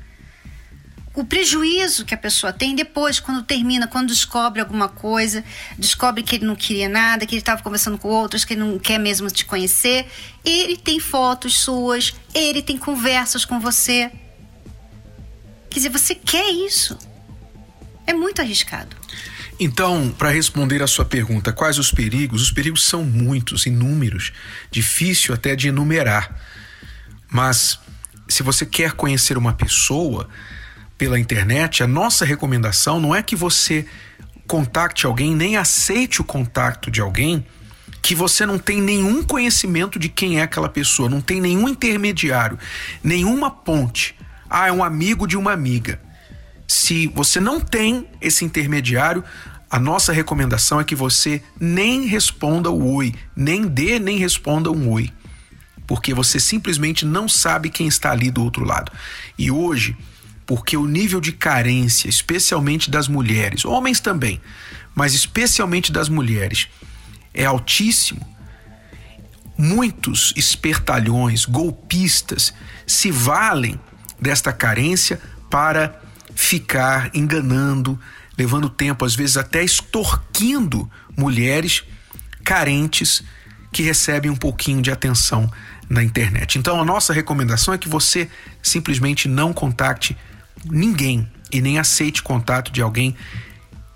o 1.19 1.25
prejuízo 1.25 2.05
que 2.05 2.15
a 2.15 2.17
pessoa 2.17 2.53
tem 2.53 2.77
depois, 2.77 3.19
quando 3.19 3.43
termina, 3.43 3.89
quando 3.89 4.07
descobre 4.07 4.61
alguma 4.61 4.89
coisa, 4.89 5.45
descobre 5.77 6.23
que 6.23 6.37
ele 6.37 6.47
não 6.47 6.55
queria 6.55 6.89
nada, 6.89 7.27
que 7.27 7.35
ele 7.35 7.41
estava 7.41 7.61
conversando 7.61 7.99
com 7.99 8.07
outros, 8.07 8.45
que 8.45 8.55
ele 8.55 8.61
não 8.61 8.79
quer 8.79 8.99
mesmo 8.99 9.29
te 9.29 9.45
conhecer. 9.45 10.07
Ele 10.45 10.77
tem 10.77 11.01
fotos 11.01 11.59
suas, 11.59 12.15
ele 12.33 12.63
tem 12.63 12.79
conversas 12.79 13.45
com 13.45 13.59
você. 13.59 14.13
Quer 15.69 15.75
dizer, 15.75 15.89
você 15.89 16.15
quer 16.15 16.51
isso? 16.51 16.97
É 18.07 18.13
muito 18.13 18.41
arriscado. 18.41 18.97
Então, 19.59 20.15
para 20.17 20.31
responder 20.31 20.81
a 20.85 20.87
sua 20.87 21.05
pergunta, 21.05 21.53
quais 21.53 21.79
os 21.79 21.91
perigos? 21.91 22.43
Os 22.43 22.53
perigos 22.53 22.85
são 22.85 23.03
muitos, 23.03 23.67
inúmeros, 23.67 24.33
difícil 24.71 25.35
até 25.35 25.57
de 25.57 25.67
enumerar. 25.67 26.41
Mas 27.29 27.77
se 28.29 28.45
você 28.45 28.65
quer 28.65 28.93
conhecer 28.93 29.37
uma 29.37 29.53
pessoa 29.53 30.29
pela 30.99 31.19
internet, 31.19 31.83
a 31.83 31.87
nossa 31.87 32.25
recomendação 32.25 32.99
não 32.99 33.14
é 33.14 33.23
que 33.23 33.37
você 33.37 33.87
contacte 34.49 35.07
alguém, 35.07 35.35
nem 35.35 35.57
aceite 35.57 36.21
o 36.21 36.25
contato 36.25 36.90
de 36.90 37.00
alguém 37.00 37.47
que 38.02 38.14
você 38.14 38.45
não 38.45 38.59
tem 38.59 38.81
nenhum 38.81 39.23
conhecimento 39.23 39.99
de 39.99 40.09
quem 40.09 40.40
é 40.40 40.43
aquela 40.43 40.69
pessoa, 40.69 41.09
não 41.09 41.21
tem 41.21 41.40
nenhum 41.40 41.69
intermediário, 41.69 42.59
nenhuma 43.02 43.50
ponte. 43.50 44.17
Ah, 44.49 44.69
é 44.69 44.73
um 44.73 44.83
amigo 44.83 45.26
de 45.26 45.37
uma 45.37 45.52
amiga. 45.52 46.00
Se 46.67 47.07
você 47.09 47.38
não 47.38 47.61
tem 47.61 48.09
esse 48.21 48.45
intermediário, 48.45 49.23
a 49.71 49.78
nossa 49.78 50.12
recomendação 50.12 50.81
é 50.81 50.85
que 50.85 50.95
você 50.95 51.43
nem 51.61 52.07
responda 52.07 52.71
o 52.71 52.95
oi, 52.95 53.14
nem 53.37 53.67
dê 53.67 53.99
nem 53.99 54.19
responda 54.19 54.71
um 54.71 54.90
oi, 54.90 55.12
porque 55.87 56.14
você 56.14 56.40
simplesmente 56.40 57.05
não 57.05 57.28
sabe 57.28 57.69
quem 57.69 57.87
está 57.87 58.11
ali 58.11 58.31
do 58.31 58.43
outro 58.43 58.64
lado. 58.64 58.90
E 59.38 59.50
hoje, 59.50 59.95
porque 60.49 60.78
o 60.78 60.87
nível 60.87 61.21
de 61.21 61.31
carência, 61.31 62.09
especialmente 62.09 62.90
das 62.90 63.07
mulheres, 63.07 63.67
homens 63.67 64.00
também, 64.00 64.40
mas 64.95 65.12
especialmente 65.12 65.93
das 65.93 66.09
mulheres, 66.09 66.69
é 67.35 67.45
altíssimo. 67.45 68.26
Muitos 69.59 70.33
espertalhões, 70.35 71.45
golpistas, 71.45 72.55
se 72.87 73.11
valem 73.11 73.78
desta 74.19 74.50
carência 74.50 75.21
para 75.50 76.00
ficar 76.35 77.11
enganando, 77.12 78.00
levando 78.38 78.71
tempo, 78.71 79.05
às 79.05 79.14
vezes 79.14 79.37
até 79.37 79.62
extorquindo 79.62 80.90
mulheres 81.14 81.85
carentes 82.43 83.23
que 83.71 83.83
recebem 83.83 84.31
um 84.31 84.37
pouquinho 84.37 84.81
de 84.81 84.90
atenção 84.90 85.52
na 85.90 86.02
internet. 86.02 86.59
Então 86.59 86.81
a 86.81 86.85
nossa 86.87 87.12
recomendação 87.12 87.75
é 87.75 87.78
que 87.78 87.88
você 87.88 88.31
simplesmente 88.62 89.28
não 89.28 89.52
contacte 89.52 90.17
ninguém 90.71 91.29
e 91.53 91.61
nem 91.61 91.79
aceite 91.79 92.23
contato 92.23 92.71
de 92.71 92.83
alguém 92.83 93.17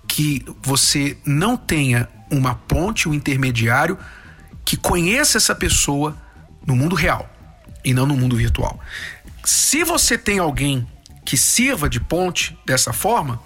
que 0.07 0.45
você 0.61 1.17
não 1.25 1.55
tenha 1.57 2.07
uma 2.29 2.55
ponte, 2.55 3.07
um 3.07 3.13
intermediário 3.13 3.97
que 4.65 4.77
conheça 4.77 5.37
essa 5.37 5.53
pessoa 5.53 6.15
no 6.65 6.75
mundo 6.75 6.95
real 6.95 7.29
e 7.83 7.93
não 7.93 8.05
no 8.05 8.15
mundo 8.15 8.35
virtual. 8.35 8.79
Se 9.43 9.83
você 9.83 10.17
tem 10.17 10.39
alguém 10.39 10.87
que 11.25 11.37
sirva 11.37 11.89
de 11.89 11.99
ponte 11.99 12.57
dessa 12.65 12.93
forma, 12.93 13.41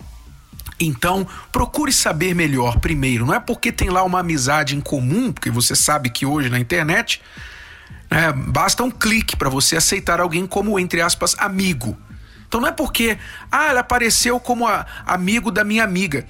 então 0.79 1.27
procure 1.51 1.91
saber 1.91 2.35
melhor 2.35 2.79
primeiro. 2.79 3.25
Não 3.25 3.33
é 3.33 3.39
porque 3.39 3.71
tem 3.71 3.89
lá 3.89 4.03
uma 4.03 4.19
amizade 4.19 4.75
em 4.75 4.81
comum, 4.81 5.31
porque 5.31 5.49
você 5.49 5.75
sabe 5.75 6.09
que 6.09 6.25
hoje 6.25 6.49
na 6.49 6.59
internet 6.59 7.21
né, 8.09 8.31
basta 8.31 8.83
um 8.83 8.91
clique 8.91 9.35
para 9.35 9.49
você 9.49 9.77
aceitar 9.77 10.19
alguém 10.19 10.45
como, 10.45 10.79
entre 10.79 11.01
aspas, 11.01 11.35
amigo. 11.39 11.97
Então 12.47 12.61
não 12.61 12.67
é 12.67 12.71
porque, 12.71 13.17
ah, 13.51 13.69
ela 13.69 13.81
apareceu 13.81 14.39
como 14.39 14.67
a, 14.67 14.85
amigo 15.05 15.51
da 15.51 15.63
minha 15.63 15.83
amiga. 15.83 16.25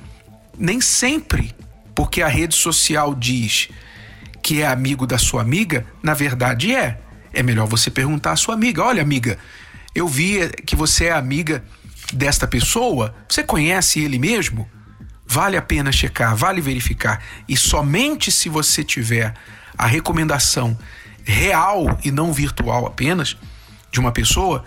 Nem 0.57 0.81
sempre, 0.81 1.55
porque 1.93 2.21
a 2.21 2.27
rede 2.27 2.55
social 2.55 3.13
diz 3.13 3.69
que 4.41 4.61
é 4.61 4.67
amigo 4.67 5.05
da 5.05 5.17
sua 5.17 5.41
amiga, 5.41 5.85
na 6.01 6.13
verdade 6.13 6.73
é. 6.73 6.99
É 7.33 7.43
melhor 7.43 7.67
você 7.67 7.91
perguntar 7.91 8.31
à 8.31 8.35
sua 8.35 8.55
amiga: 8.55 8.83
olha, 8.83 9.01
amiga, 9.01 9.37
eu 9.93 10.07
vi 10.07 10.49
que 10.65 10.75
você 10.75 11.05
é 11.05 11.11
amiga 11.11 11.63
desta 12.13 12.47
pessoa, 12.47 13.13
você 13.27 13.43
conhece 13.43 13.99
ele 13.99 14.17
mesmo? 14.17 14.67
Vale 15.25 15.57
a 15.57 15.61
pena 15.61 15.91
checar, 15.91 16.35
vale 16.35 16.61
verificar. 16.61 17.21
E 17.47 17.57
somente 17.57 18.31
se 18.31 18.47
você 18.47 18.83
tiver 18.83 19.33
a 19.77 19.85
recomendação 19.85 20.77
real 21.23 21.99
e 22.03 22.09
não 22.09 22.31
virtual 22.31 22.85
apenas 22.87 23.37
de 23.91 23.99
uma 23.99 24.11
pessoa, 24.11 24.63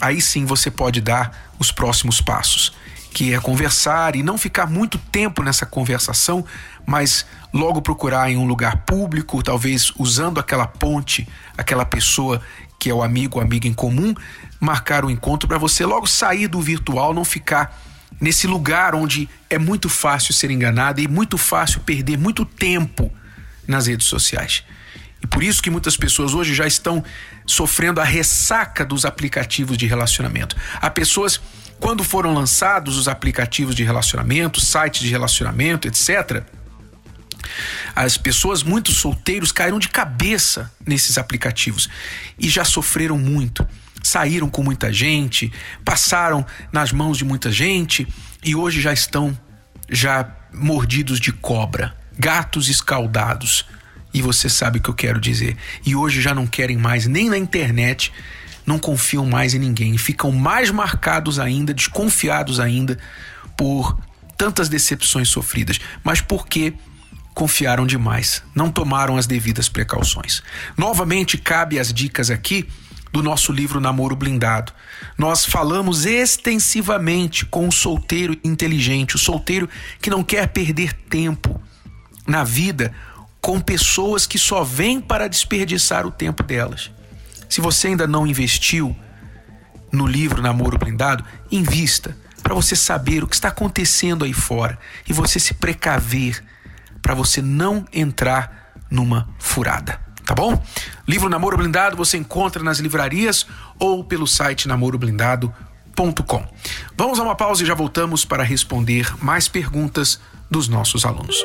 aí 0.00 0.20
sim 0.20 0.44
você 0.44 0.70
pode 0.70 1.00
dar 1.00 1.52
os 1.58 1.70
próximos 1.70 2.20
passos, 2.20 2.72
que 3.12 3.32
é 3.32 3.40
conversar 3.40 4.14
e 4.16 4.22
não 4.22 4.36
ficar 4.36 4.66
muito 4.66 4.98
tempo 4.98 5.42
nessa 5.42 5.64
conversação, 5.64 6.44
mas 6.84 7.26
logo 7.52 7.80
procurar 7.80 8.30
em 8.30 8.36
um 8.36 8.46
lugar 8.46 8.78
público, 8.84 9.42
talvez 9.42 9.92
usando 9.98 10.38
aquela 10.38 10.66
ponte, 10.66 11.26
aquela 11.56 11.84
pessoa 11.84 12.40
que 12.78 12.90
é 12.90 12.94
o 12.94 13.02
amigo 13.02 13.38
ou 13.38 13.42
amiga 13.42 13.66
em 13.66 13.72
comum, 13.72 14.14
marcar 14.60 15.04
um 15.04 15.10
encontro 15.10 15.48
para 15.48 15.58
você 15.58 15.84
logo 15.84 16.06
sair 16.06 16.46
do 16.46 16.60
virtual, 16.60 17.14
não 17.14 17.24
ficar 17.24 17.80
nesse 18.20 18.46
lugar 18.46 18.94
onde 18.94 19.28
é 19.48 19.58
muito 19.58 19.88
fácil 19.88 20.32
ser 20.32 20.50
enganado 20.50 21.00
e 21.00 21.08
muito 21.08 21.38
fácil 21.38 21.80
perder 21.80 22.18
muito 22.18 22.44
tempo 22.44 23.12
nas 23.66 23.86
redes 23.86 24.06
sociais. 24.06 24.62
E 25.22 25.26
por 25.26 25.42
isso 25.42 25.62
que 25.62 25.70
muitas 25.70 25.96
pessoas 25.96 26.34
hoje 26.34 26.54
já 26.54 26.66
estão 26.66 27.02
sofrendo 27.46 28.00
a 28.00 28.04
ressaca 28.04 28.84
dos 28.84 29.04
aplicativos 29.04 29.76
de 29.76 29.86
relacionamento. 29.86 30.56
Há 30.74 30.90
pessoas, 30.90 31.40
quando 31.80 32.04
foram 32.04 32.34
lançados 32.34 32.96
os 32.96 33.08
aplicativos 33.08 33.74
de 33.74 33.82
relacionamento, 33.82 34.60
sites 34.60 35.00
de 35.00 35.08
relacionamento, 35.08 35.88
etc., 35.88 36.44
as 37.94 38.16
pessoas, 38.16 38.62
muitos 38.62 38.96
solteiros, 38.96 39.52
caíram 39.52 39.78
de 39.78 39.88
cabeça 39.88 40.70
nesses 40.86 41.16
aplicativos 41.16 41.88
e 42.38 42.48
já 42.48 42.64
sofreram 42.64 43.18
muito. 43.18 43.66
Saíram 44.02 44.48
com 44.48 44.62
muita 44.62 44.92
gente, 44.92 45.52
passaram 45.84 46.44
nas 46.70 46.92
mãos 46.92 47.18
de 47.18 47.24
muita 47.24 47.50
gente 47.50 48.06
e 48.44 48.54
hoje 48.54 48.80
já 48.80 48.92
estão 48.92 49.36
já 49.88 50.28
mordidos 50.52 51.18
de 51.18 51.32
cobra, 51.32 51.96
gatos 52.18 52.68
escaldados. 52.68 53.64
E 54.16 54.22
você 54.22 54.48
sabe 54.48 54.78
o 54.78 54.82
que 54.82 54.88
eu 54.88 54.94
quero 54.94 55.20
dizer. 55.20 55.58
E 55.84 55.94
hoje 55.94 56.22
já 56.22 56.34
não 56.34 56.46
querem 56.46 56.78
mais 56.78 57.06
nem 57.06 57.28
na 57.28 57.36
internet, 57.36 58.10
não 58.64 58.78
confiam 58.78 59.26
mais 59.26 59.52
em 59.52 59.58
ninguém, 59.58 59.98
ficam 59.98 60.32
mais 60.32 60.70
marcados 60.70 61.38
ainda, 61.38 61.74
desconfiados 61.74 62.58
ainda 62.58 62.98
por 63.58 63.94
tantas 64.34 64.70
decepções 64.70 65.28
sofridas, 65.28 65.78
mas 66.02 66.22
porque 66.22 66.72
confiaram 67.34 67.86
demais, 67.86 68.42
não 68.54 68.70
tomaram 68.70 69.18
as 69.18 69.26
devidas 69.26 69.68
precauções. 69.68 70.42
Novamente, 70.78 71.36
cabe 71.36 71.78
as 71.78 71.92
dicas 71.92 72.30
aqui 72.30 72.66
do 73.12 73.22
nosso 73.22 73.52
livro 73.52 73.82
Namoro 73.82 74.16
Blindado. 74.16 74.72
Nós 75.18 75.44
falamos 75.44 76.06
extensivamente 76.06 77.44
com 77.44 77.68
o 77.68 77.72
solteiro 77.72 78.34
inteligente, 78.42 79.14
o 79.14 79.18
solteiro 79.18 79.68
que 80.00 80.08
não 80.08 80.24
quer 80.24 80.48
perder 80.48 80.94
tempo 80.94 81.60
na 82.26 82.42
vida 82.42 82.94
com 83.46 83.60
pessoas 83.60 84.26
que 84.26 84.40
só 84.40 84.64
vêm 84.64 85.00
para 85.00 85.28
desperdiçar 85.28 86.04
o 86.04 86.10
tempo 86.10 86.42
delas. 86.42 86.90
Se 87.48 87.60
você 87.60 87.86
ainda 87.86 88.04
não 88.04 88.26
investiu 88.26 88.96
no 89.92 90.04
livro 90.04 90.42
Namoro 90.42 90.76
Blindado, 90.76 91.24
invista 91.48 92.16
para 92.42 92.56
você 92.56 92.74
saber 92.74 93.22
o 93.22 93.28
que 93.28 93.36
está 93.36 93.46
acontecendo 93.46 94.24
aí 94.24 94.32
fora 94.32 94.76
e 95.08 95.12
você 95.12 95.38
se 95.38 95.54
precaver 95.54 96.42
para 97.00 97.14
você 97.14 97.40
não 97.40 97.86
entrar 97.92 98.72
numa 98.90 99.28
furada, 99.38 100.00
tá 100.24 100.34
bom? 100.34 100.60
Livro 101.06 101.28
Namoro 101.28 101.56
Blindado 101.56 101.96
você 101.96 102.16
encontra 102.16 102.64
nas 102.64 102.80
livrarias 102.80 103.46
ou 103.78 104.02
pelo 104.02 104.26
site 104.26 104.66
namoroblindado.com. 104.66 106.48
Vamos 106.98 107.20
a 107.20 107.22
uma 107.22 107.36
pausa 107.36 107.62
e 107.62 107.66
já 107.66 107.74
voltamos 107.74 108.24
para 108.24 108.42
responder 108.42 109.08
mais 109.22 109.46
perguntas 109.46 110.18
dos 110.50 110.66
nossos 110.66 111.04
alunos. 111.04 111.36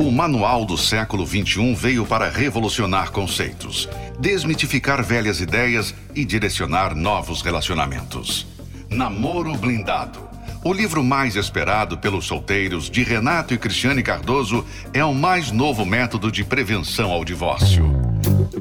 O 0.00 0.10
Manual 0.10 0.64
do 0.64 0.78
Século 0.78 1.26
XXI 1.26 1.74
veio 1.74 2.06
para 2.06 2.30
revolucionar 2.30 3.10
conceitos, 3.12 3.86
desmitificar 4.18 5.02
velhas 5.02 5.42
ideias 5.42 5.94
e 6.14 6.24
direcionar 6.24 6.94
novos 6.94 7.42
relacionamentos. 7.42 8.46
Namoro 8.88 9.54
Blindado 9.58 10.30
o 10.62 10.74
livro 10.74 11.02
mais 11.02 11.36
esperado 11.36 11.96
pelos 11.96 12.26
solteiros 12.26 12.90
de 12.90 13.02
Renato 13.02 13.54
e 13.54 13.58
Cristiane 13.58 14.02
Cardoso 14.02 14.64
é 14.92 15.02
o 15.02 15.14
mais 15.14 15.50
novo 15.50 15.86
método 15.86 16.30
de 16.30 16.44
prevenção 16.44 17.12
ao 17.12 17.24
divórcio. 17.24 17.90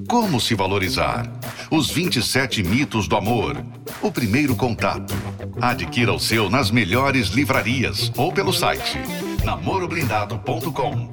Como 0.08 0.40
se 0.40 0.56
valorizar? 0.56 1.30
Os 1.70 1.90
27 1.90 2.64
mitos 2.64 3.06
do 3.06 3.18
amor. 3.18 3.62
O 4.02 4.12
primeiro 4.12 4.56
contato. 4.56 5.14
Adquira 5.60 6.14
o 6.14 6.20
seu 6.20 6.50
nas 6.50 6.72
melhores 6.72 7.28
livrarias 7.30 8.10
ou 8.16 8.32
pelo 8.32 8.54
site 8.54 8.98
namoroblindado.com. 9.50 11.10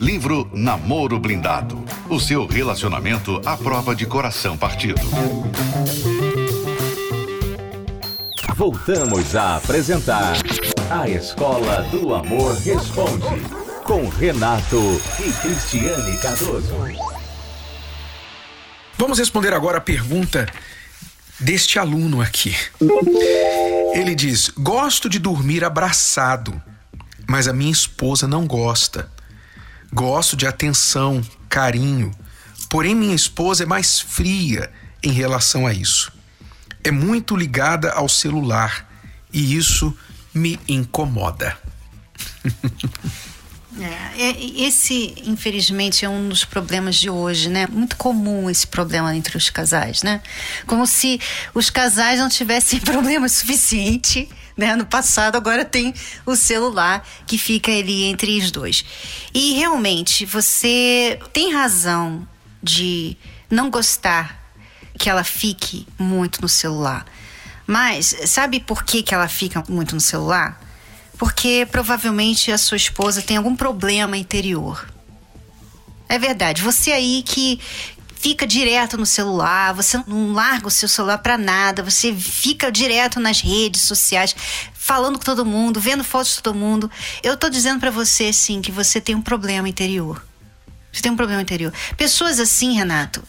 Livro 0.00 0.50
Namoro 0.52 1.20
Blindado. 1.20 1.84
O 2.08 2.18
seu 2.18 2.44
relacionamento 2.44 3.40
à 3.46 3.56
prova 3.56 3.94
de 3.94 4.06
coração 4.06 4.56
partido. 4.58 5.00
Voltamos 8.56 9.36
a 9.36 9.56
apresentar 9.56 10.34
A 10.90 11.08
Escola 11.08 11.82
do 11.92 12.12
Amor 12.12 12.56
Responde, 12.56 13.40
com 13.84 14.08
Renato 14.08 15.00
e 15.20 15.32
Cristiane 15.40 16.18
Cardoso. 16.18 16.74
Vamos 18.98 19.18
responder 19.20 19.54
agora 19.54 19.78
a 19.78 19.80
pergunta 19.80 20.46
deste 21.38 21.78
aluno 21.78 22.20
aqui. 22.20 22.52
Ele 23.94 24.16
diz: 24.16 24.48
Gosto 24.58 25.08
de 25.08 25.20
dormir 25.20 25.64
abraçado, 25.64 26.60
mas 27.30 27.46
a 27.46 27.52
minha 27.52 27.70
esposa 27.70 28.26
não 28.26 28.44
gosta. 28.44 29.08
Gosto 29.92 30.36
de 30.36 30.48
atenção, 30.48 31.22
carinho, 31.48 32.10
porém 32.68 32.92
minha 32.92 33.14
esposa 33.14 33.62
é 33.62 33.66
mais 33.66 34.00
fria 34.00 34.68
em 35.00 35.12
relação 35.12 35.64
a 35.64 35.72
isso. 35.72 36.12
É 36.82 36.90
muito 36.90 37.36
ligada 37.36 37.92
ao 37.92 38.08
celular 38.08 38.84
e 39.32 39.54
isso 39.54 39.96
me 40.34 40.58
incomoda. 40.68 41.56
É, 44.18 44.36
esse, 44.62 45.14
infelizmente, 45.24 46.04
é 46.04 46.08
um 46.08 46.28
dos 46.28 46.44
problemas 46.44 46.96
de 46.96 47.08
hoje, 47.08 47.48
né? 47.48 47.66
Muito 47.68 47.96
comum 47.96 48.50
esse 48.50 48.66
problema 48.66 49.16
entre 49.16 49.38
os 49.38 49.48
casais, 49.48 50.02
né? 50.02 50.20
Como 50.66 50.86
se 50.86 51.18
os 51.54 51.70
casais 51.70 52.18
não 52.18 52.28
tivessem 52.28 52.78
problema 52.82 53.26
suficiente, 53.28 54.28
né? 54.60 54.76
No 54.76 54.86
passado, 54.86 55.36
agora 55.36 55.64
tem 55.64 55.92
o 56.24 56.36
celular 56.36 57.06
que 57.26 57.36
fica 57.36 57.72
ali 57.72 58.04
entre 58.04 58.38
os 58.38 58.50
dois. 58.50 58.84
E 59.34 59.54
realmente, 59.54 60.24
você 60.24 61.18
tem 61.32 61.52
razão 61.52 62.26
de 62.62 63.16
não 63.50 63.70
gostar 63.70 64.38
que 64.98 65.10
ela 65.10 65.24
fique 65.24 65.86
muito 65.98 66.40
no 66.42 66.48
celular. 66.48 67.04
Mas 67.66 68.14
sabe 68.26 68.60
por 68.60 68.84
que, 68.84 69.02
que 69.02 69.14
ela 69.14 69.28
fica 69.28 69.64
muito 69.68 69.94
no 69.94 70.00
celular? 70.00 70.60
porque 71.20 71.68
provavelmente 71.70 72.50
a 72.50 72.56
sua 72.56 72.78
esposa 72.78 73.20
tem 73.20 73.36
algum 73.36 73.54
problema 73.54 74.16
interior. 74.16 74.88
É 76.08 76.18
verdade. 76.18 76.62
Você 76.62 76.92
aí 76.92 77.22
que 77.22 77.60
fica 78.20 78.46
direto 78.46 78.98
no 78.98 79.06
celular, 79.06 79.72
você 79.72 79.96
não 80.06 80.34
larga 80.34 80.68
o 80.68 80.70
seu 80.70 80.86
celular 80.86 81.16
para 81.18 81.38
nada, 81.38 81.82
você 81.82 82.14
fica 82.14 82.70
direto 82.70 83.18
nas 83.18 83.40
redes 83.40 83.80
sociais, 83.80 84.36
falando 84.74 85.18
com 85.18 85.24
todo 85.24 85.46
mundo, 85.46 85.80
vendo 85.80 86.04
fotos 86.04 86.36
de 86.36 86.42
todo 86.42 86.54
mundo. 86.54 86.90
Eu 87.22 87.34
tô 87.34 87.48
dizendo 87.48 87.80
para 87.80 87.90
você 87.90 88.30
sim 88.30 88.60
que 88.60 88.70
você 88.70 89.00
tem 89.00 89.14
um 89.14 89.22
problema 89.22 89.70
interior. 89.70 90.22
Você 90.92 91.00
tem 91.00 91.10
um 91.10 91.16
problema 91.16 91.40
interior. 91.40 91.72
Pessoas 91.96 92.38
assim, 92.38 92.74
Renato, 92.74 93.22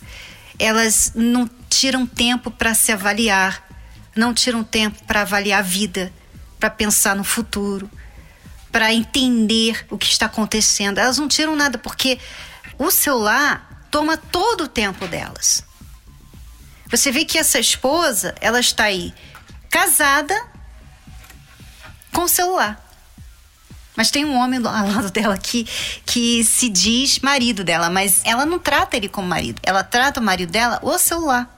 elas 0.60 1.14
não 1.16 1.50
tiram 1.70 2.06
tempo 2.06 2.52
para 2.52 2.74
se 2.74 2.92
avaliar, 2.92 3.66
não 4.14 4.34
tiram 4.34 4.62
tempo 4.62 5.02
para 5.06 5.22
avaliar 5.22 5.60
a 5.60 5.64
vida 5.64 6.12
para 6.60 6.70
pensar 6.70 7.16
no 7.16 7.24
futuro, 7.24 7.90
para 8.74 8.94
entender 8.94 9.86
o 9.90 9.98
que 9.98 10.08
está 10.08 10.26
acontecendo. 10.26 10.98
Elas 10.98 11.18
não 11.18 11.30
tiram 11.30 11.56
nada 11.56 11.78
porque 11.78 12.20
o 12.78 12.92
celular 12.92 13.71
toma 13.92 14.18
todo 14.18 14.64
o 14.64 14.68
tempo 14.68 15.08
delas. 15.08 15.64
Você 16.90 17.12
vê 17.12 17.26
que 17.26 17.38
essa 17.38 17.60
esposa, 17.60 18.34
ela 18.42 18.60
está 18.60 18.86
aí 18.86 19.14
casada 19.70 20.36
com 22.12 22.24
o 22.24 22.28
celular. 22.28 22.84
Mas 23.96 24.10
tem 24.10 24.26
um 24.26 24.36
homem 24.38 24.60
ao 24.60 24.88
lado 24.88 25.12
dela 25.12 25.38
que, 25.38 25.66
que 26.06 26.44
se 26.44 26.70
diz 26.70 27.20
marido 27.20 27.64
dela, 27.64 27.90
mas 27.90 28.22
ela 28.24 28.46
não 28.46 28.58
trata 28.58 28.96
ele 28.96 29.10
como 29.10 29.28
marido. 29.28 29.60
Ela 29.64 29.84
trata 29.84 30.20
o 30.20 30.24
marido 30.24 30.52
dela 30.52 30.80
o 30.82 30.98
celular. 30.98 31.50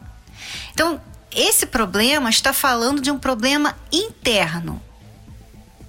Então, 0.71 0.99
esse 1.31 1.65
problema 1.65 2.29
está 2.29 2.51
falando 2.51 3.01
de 3.01 3.11
um 3.11 3.17
problema 3.17 3.75
interno 3.91 4.81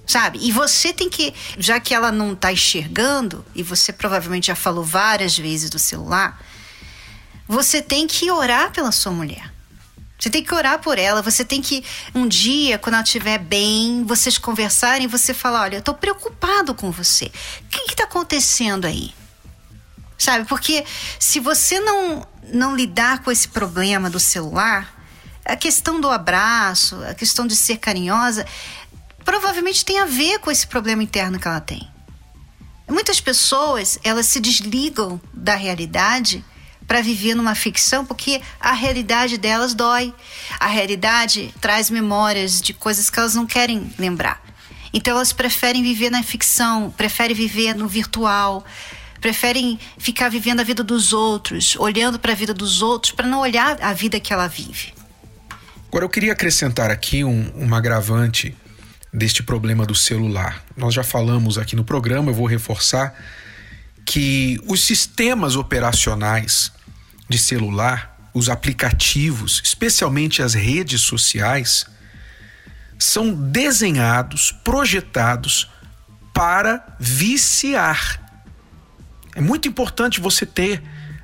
sabe? 0.07 0.39
E 0.43 0.53
você 0.53 0.93
tem 0.93 1.09
que, 1.09 1.35
já 1.59 1.81
que 1.81 1.95
ela 1.95 2.13
não 2.13 2.33
está 2.33 2.53
enxergando, 2.53 3.45
e 3.55 3.63
você 3.63 3.93
provavelmente 3.93 4.49
já 4.49 4.57
falou 4.57 4.85
várias 4.85 5.37
vezes 5.37 5.71
do 5.71 5.79
celular, 5.79 6.41
você 7.47 7.83
tem 7.83 8.07
que 8.07 8.31
orar 8.31 8.71
pela 8.73 8.93
sua 8.93 9.13
mulher. 9.13 9.53
Você 10.19 10.31
tem 10.31 10.43
que 10.43 10.55
orar 10.55 10.79
por 10.79 10.99
ela, 10.99 11.21
você 11.21 11.45
tem 11.45 11.61
que, 11.61 11.85
um 12.15 12.27
dia, 12.27 12.79
quando 12.79 12.95
ela 12.95 13.03
estiver 13.03 13.39
bem, 13.39 14.05
vocês 14.05 14.39
conversarem, 14.39 15.07
você 15.07 15.35
falar: 15.35 15.63
olha, 15.63 15.77
eu 15.77 15.81
estou 15.81 15.95
preocupado 15.95 16.75
com 16.75 16.91
você. 16.91 17.27
O 17.27 17.69
que 17.69 17.93
está 17.93 18.05
acontecendo 18.05 18.87
aí? 18.87 19.13
Sabe? 20.17 20.47
Porque 20.47 20.85
se 21.19 21.41
você 21.41 21.81
não, 21.81 22.27
não 22.53 22.75
lidar 22.75 23.23
com 23.23 23.31
esse 23.31 23.49
problema 23.49 24.09
do 24.09 24.21
celular, 24.21 24.95
a 25.45 25.57
questão 25.57 26.01
do 26.01 26.09
abraço, 26.09 26.97
a 27.05 27.13
questão 27.13 27.47
de 27.47 27.55
ser 27.55 27.77
carinhosa, 27.77 28.47
provavelmente 29.25 29.85
tem 29.85 29.99
a 29.99 30.05
ver 30.05 30.39
com 30.39 30.51
esse 30.51 30.67
problema 30.67 31.03
interno 31.03 31.39
que 31.39 31.49
ela 31.49 31.61
tem. 31.61 31.89
Muitas 32.89 33.21
pessoas, 33.21 33.99
elas 34.05 34.27
se 34.27 34.39
desligam 34.39 35.21
da 35.33 35.55
realidade 35.55 36.45
para 36.87 37.01
viver 37.01 37.35
numa 37.35 37.55
ficção 37.55 38.05
porque 38.05 38.43
a 38.61 38.73
realidade 38.73 39.39
delas 39.39 39.75
dói. 39.75 40.15
A 40.61 40.67
realidade 40.67 41.53
traz 41.61 41.89
memórias 41.89 42.61
de 42.61 42.75
coisas 42.75 43.09
que 43.09 43.19
elas 43.19 43.35
não 43.35 43.47
querem 43.47 43.91
lembrar. 43.99 44.43
Então 44.93 45.17
elas 45.17 45.33
preferem 45.33 45.83
viver 45.83 46.11
na 46.11 46.23
ficção, 46.23 46.91
preferem 46.91 47.35
viver 47.35 47.75
no 47.75 47.89
virtual, 47.89 48.65
preferem 49.21 49.79
ficar 49.99 50.29
vivendo 50.29 50.61
a 50.61 50.63
vida 50.65 50.85
dos 50.85 51.13
outros, 51.13 51.75
olhando 51.77 52.19
para 52.19 52.33
a 52.33 52.37
vida 52.37 52.53
dos 52.53 52.83
outros 52.83 53.13
para 53.13 53.27
não 53.27 53.41
olhar 53.41 53.83
a 53.83 53.93
vida 53.93 54.21
que 54.21 54.33
ela 54.33 54.47
vive. 54.47 54.93
Agora 55.89 56.05
eu 56.05 56.09
queria 56.09 56.33
acrescentar 56.33 56.91
aqui 56.91 57.25
um, 57.25 57.51
um 57.57 57.75
agravante 57.75 58.55
deste 59.15 59.45
problema 59.45 59.87
do 59.87 59.95
celular. 59.95 60.65
Nós 60.77 60.93
já 60.93 61.05
falamos 61.05 61.57
aqui 61.57 61.77
no 61.77 61.85
programa, 61.85 62.31
eu 62.31 62.35
vou 62.35 62.47
reforçar 62.47 63.15
que 64.05 64.61
os 64.67 64.85
sistemas 64.85 65.55
operacionais 65.55 66.73
de 67.29 67.39
celular, 67.39 68.31
os 68.35 68.49
aplicativos, 68.49 69.63
especialmente 69.65 70.43
as 70.43 70.53
redes 70.53 71.01
sociais, 71.03 71.87
são 72.99 73.33
desenhados, 73.33 74.51
projetados 74.65 75.71
para 76.35 76.97
viciar. 76.99 78.21
É 79.37 79.41
muito 79.41 79.69
importante 79.69 80.21
você 80.21 80.45
ter 80.45 80.83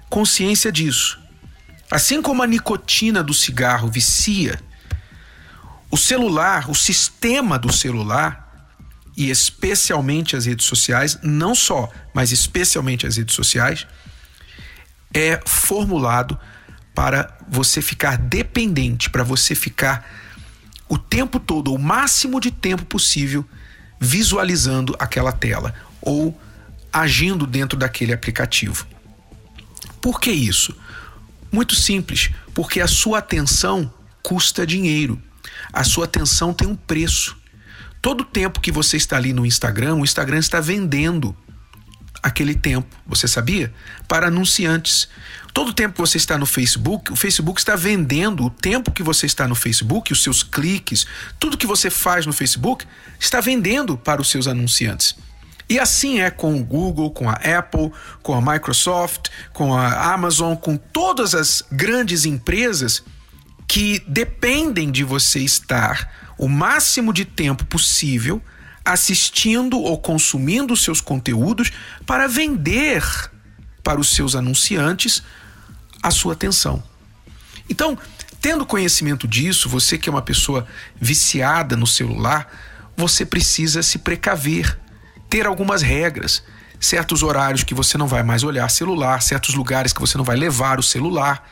consciência 0.09 0.71
disso. 0.71 1.19
Assim 1.91 2.23
como 2.23 2.43
a 2.43 2.47
nicotina 2.47 3.21
do 3.21 3.35
cigarro 3.35 3.89
vicia, 3.89 4.61
o 5.91 5.97
celular, 5.97 6.71
o 6.71 6.75
sistema 6.75 7.59
do 7.59 7.73
celular, 7.73 8.69
e 9.17 9.29
especialmente 9.29 10.37
as 10.37 10.47
redes 10.47 10.65
sociais, 10.67 11.19
não 11.23 11.55
só, 11.55 11.91
mas 12.15 12.31
especialmente 12.31 13.07
as 13.07 13.17
redes 13.17 13.35
sociais, 13.35 13.87
é 15.13 15.41
formulado 15.45 16.39
para 16.95 17.37
você 17.49 17.83
ficar 17.83 18.17
dependente, 18.17 19.11
para 19.11 19.25
você 19.25 19.55
ficar 19.55 20.09
o 20.89 20.97
tempo 20.97 21.41
todo, 21.41 21.75
o 21.75 21.79
máximo 21.79 22.41
de 22.41 22.51
tempo 22.51 22.85
possível, 22.85 23.45
visualizando 23.99 24.95
aquela 24.99 25.33
tela 25.33 25.75
ou 26.01 26.39
agindo 26.93 27.47
dentro 27.47 27.79
daquele 27.79 28.13
aplicativo. 28.13 28.87
Por 30.01 30.21
que 30.21 30.31
isso? 30.31 30.77
Muito 31.53 31.75
simples, 31.75 32.31
porque 32.55 32.81
a 32.81 32.89
sua 32.89 33.19
atenção 33.19 33.93
custa 34.23 34.67
dinheiro 34.67 35.21
a 35.73 35.85
sua 35.85 36.05
atenção 36.05 36.53
tem 36.53 36.69
um 36.69 36.77
preço. 36.77 37.37
Todo 38.03 38.25
tempo 38.25 38.61
que 38.61 38.73
você 38.73 38.97
está 38.97 39.17
ali 39.17 39.33
no 39.33 39.45
Instagram, 39.45 39.97
o 39.97 40.05
Instagram 40.05 40.39
está 40.39 40.61
vendendo 40.61 41.37
aquele 42.23 42.55
tempo, 42.55 42.89
você 43.07 43.27
sabia? 43.27 43.73
Para 44.09 44.29
anunciantes. 44.29 45.09
Todo 45.53 45.73
tempo 45.73 45.95
que 45.95 46.01
você 46.01 46.17
está 46.17 46.39
no 46.39 46.47
Facebook, 46.47 47.13
o 47.13 47.17
Facebook 47.17 47.61
está 47.61 47.75
vendendo 47.75 48.45
o 48.45 48.51
tempo 48.51 48.91
que 48.91 49.03
você 49.03 49.27
está 49.27 49.49
no 49.49 49.55
Facebook, 49.55 50.13
os 50.13 50.23
seus 50.23 50.43
cliques, 50.43 51.07
tudo 51.39 51.59
que 51.59 51.67
você 51.67 51.91
faz 51.91 52.25
no 52.25 52.33
Facebook, 52.33 52.87
está 53.19 53.41
vendendo 53.41 53.97
para 53.97 54.21
os 54.21 54.31
seus 54.31 54.47
anunciantes. 54.47 55.17
E 55.69 55.79
assim 55.79 56.21
é 56.21 56.31
com 56.31 56.59
o 56.59 56.65
Google, 56.65 57.11
com 57.11 57.29
a 57.29 57.35
Apple, 57.35 57.93
com 58.23 58.35
a 58.35 58.53
Microsoft, 58.53 59.29
com 59.53 59.77
a 59.77 60.13
Amazon, 60.13 60.55
com 60.55 60.77
todas 60.77 61.35
as 61.35 61.63
grandes 61.71 62.25
empresas 62.25 63.03
que 63.71 64.03
dependem 64.05 64.91
de 64.91 65.05
você 65.05 65.39
estar 65.39 66.13
o 66.37 66.49
máximo 66.49 67.13
de 67.13 67.25
tempo 67.25 67.65
possível 67.65 68.43
assistindo 68.85 69.79
ou 69.79 69.97
consumindo 69.97 70.77
seus 70.77 71.01
conteúdos 71.01 71.71
para 72.05 72.27
vender 72.27 73.01
para 73.81 74.01
os 74.01 74.09
seus 74.09 74.35
anunciantes 74.35 75.23
a 76.03 76.11
sua 76.11 76.33
atenção. 76.33 76.83
Então, 77.69 77.97
tendo 78.41 78.67
conhecimento 78.67 79.29
disso, 79.29 79.69
você 79.69 79.97
que 79.97 80.09
é 80.09 80.13
uma 80.13 80.21
pessoa 80.21 80.67
viciada 81.01 81.77
no 81.77 81.87
celular, 81.87 82.53
você 82.97 83.25
precisa 83.25 83.85
se 83.85 84.01
precaver, 84.01 84.77
ter 85.29 85.47
algumas 85.47 85.81
regras, 85.81 86.43
certos 86.81 87.23
horários 87.23 87.63
que 87.63 87.73
você 87.73 87.97
não 87.97 88.09
vai 88.09 88.25
mais 88.25 88.43
olhar 88.43 88.69
celular, 88.69 89.23
certos 89.23 89.55
lugares 89.55 89.93
que 89.93 90.01
você 90.01 90.19
não 90.19 90.25
vai 90.25 90.37
levar 90.37 90.81
o 90.81 90.83
celular 90.83 91.49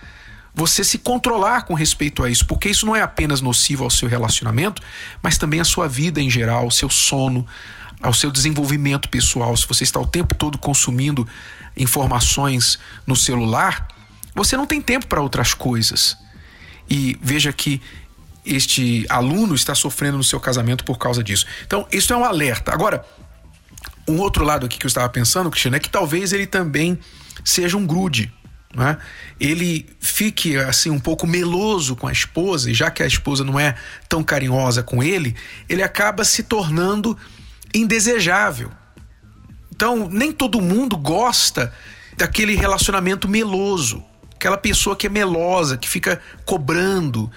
você 0.58 0.82
se 0.82 0.98
controlar 0.98 1.62
com 1.62 1.72
respeito 1.72 2.24
a 2.24 2.28
isso, 2.28 2.44
porque 2.44 2.68
isso 2.68 2.84
não 2.84 2.96
é 2.96 3.00
apenas 3.00 3.40
nocivo 3.40 3.84
ao 3.84 3.90
seu 3.90 4.08
relacionamento, 4.08 4.82
mas 5.22 5.38
também 5.38 5.60
à 5.60 5.64
sua 5.64 5.86
vida 5.86 6.20
em 6.20 6.28
geral, 6.28 6.64
ao 6.64 6.70
seu 6.70 6.90
sono, 6.90 7.46
ao 8.02 8.12
seu 8.12 8.32
desenvolvimento 8.32 9.08
pessoal. 9.08 9.56
Se 9.56 9.68
você 9.68 9.84
está 9.84 10.00
o 10.00 10.06
tempo 10.06 10.34
todo 10.34 10.58
consumindo 10.58 11.26
informações 11.76 12.76
no 13.06 13.14
celular, 13.14 13.86
você 14.34 14.56
não 14.56 14.66
tem 14.66 14.82
tempo 14.82 15.06
para 15.06 15.22
outras 15.22 15.54
coisas. 15.54 16.16
E 16.90 17.16
veja 17.22 17.52
que 17.52 17.80
este 18.44 19.06
aluno 19.08 19.54
está 19.54 19.76
sofrendo 19.76 20.16
no 20.16 20.24
seu 20.24 20.40
casamento 20.40 20.84
por 20.84 20.98
causa 20.98 21.22
disso. 21.22 21.46
Então, 21.64 21.86
isso 21.92 22.12
é 22.12 22.16
um 22.16 22.24
alerta. 22.24 22.72
Agora, 22.72 23.04
Um 24.08 24.18
outro 24.20 24.42
lado 24.42 24.64
aqui 24.64 24.78
que 24.78 24.86
eu 24.86 24.88
estava 24.88 25.08
pensando, 25.10 25.50
Cristiano, 25.50 25.76
é 25.76 25.80
que 25.80 25.90
talvez 25.90 26.32
ele 26.32 26.46
também 26.46 26.98
seja 27.44 27.76
um 27.76 27.86
grude. 27.86 28.32
Né? 28.74 28.98
Ele 29.40 29.86
fique 29.98 30.56
assim 30.56 30.90
um 30.90 31.00
pouco 31.00 31.26
meloso 31.26 31.96
com 31.96 32.06
a 32.06 32.12
esposa, 32.12 32.70
e 32.70 32.74
já 32.74 32.90
que 32.90 33.02
a 33.02 33.06
esposa 33.06 33.44
não 33.44 33.58
é 33.58 33.74
tão 34.08 34.22
carinhosa 34.22 34.82
com 34.82 35.02
ele, 35.02 35.34
ele 35.68 35.82
acaba 35.82 36.24
se 36.24 36.42
tornando 36.42 37.16
indesejável. 37.74 38.70
Então, 39.74 40.08
nem 40.10 40.32
todo 40.32 40.60
mundo 40.60 40.96
gosta 40.96 41.72
daquele 42.16 42.56
relacionamento 42.56 43.28
meloso, 43.28 44.04
aquela 44.34 44.58
pessoa 44.58 44.96
que 44.96 45.06
é 45.06 45.10
melosa, 45.10 45.76
que 45.76 45.88
fica 45.88 46.20
cobrando, 46.44 47.30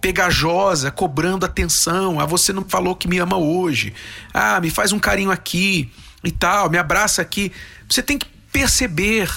pegajosa, 0.00 0.90
cobrando 0.90 1.46
atenção. 1.46 2.20
Ah, 2.20 2.26
você 2.26 2.52
não 2.52 2.64
falou 2.64 2.94
que 2.94 3.08
me 3.08 3.18
ama 3.18 3.36
hoje. 3.36 3.94
Ah, 4.32 4.60
me 4.60 4.70
faz 4.70 4.92
um 4.92 4.98
carinho 4.98 5.30
aqui 5.30 5.90
e 6.22 6.30
tal, 6.30 6.68
me 6.68 6.78
abraça 6.78 7.22
aqui. 7.22 7.52
Você 7.88 8.02
tem 8.02 8.18
que 8.18 8.26
perceber, 8.52 9.30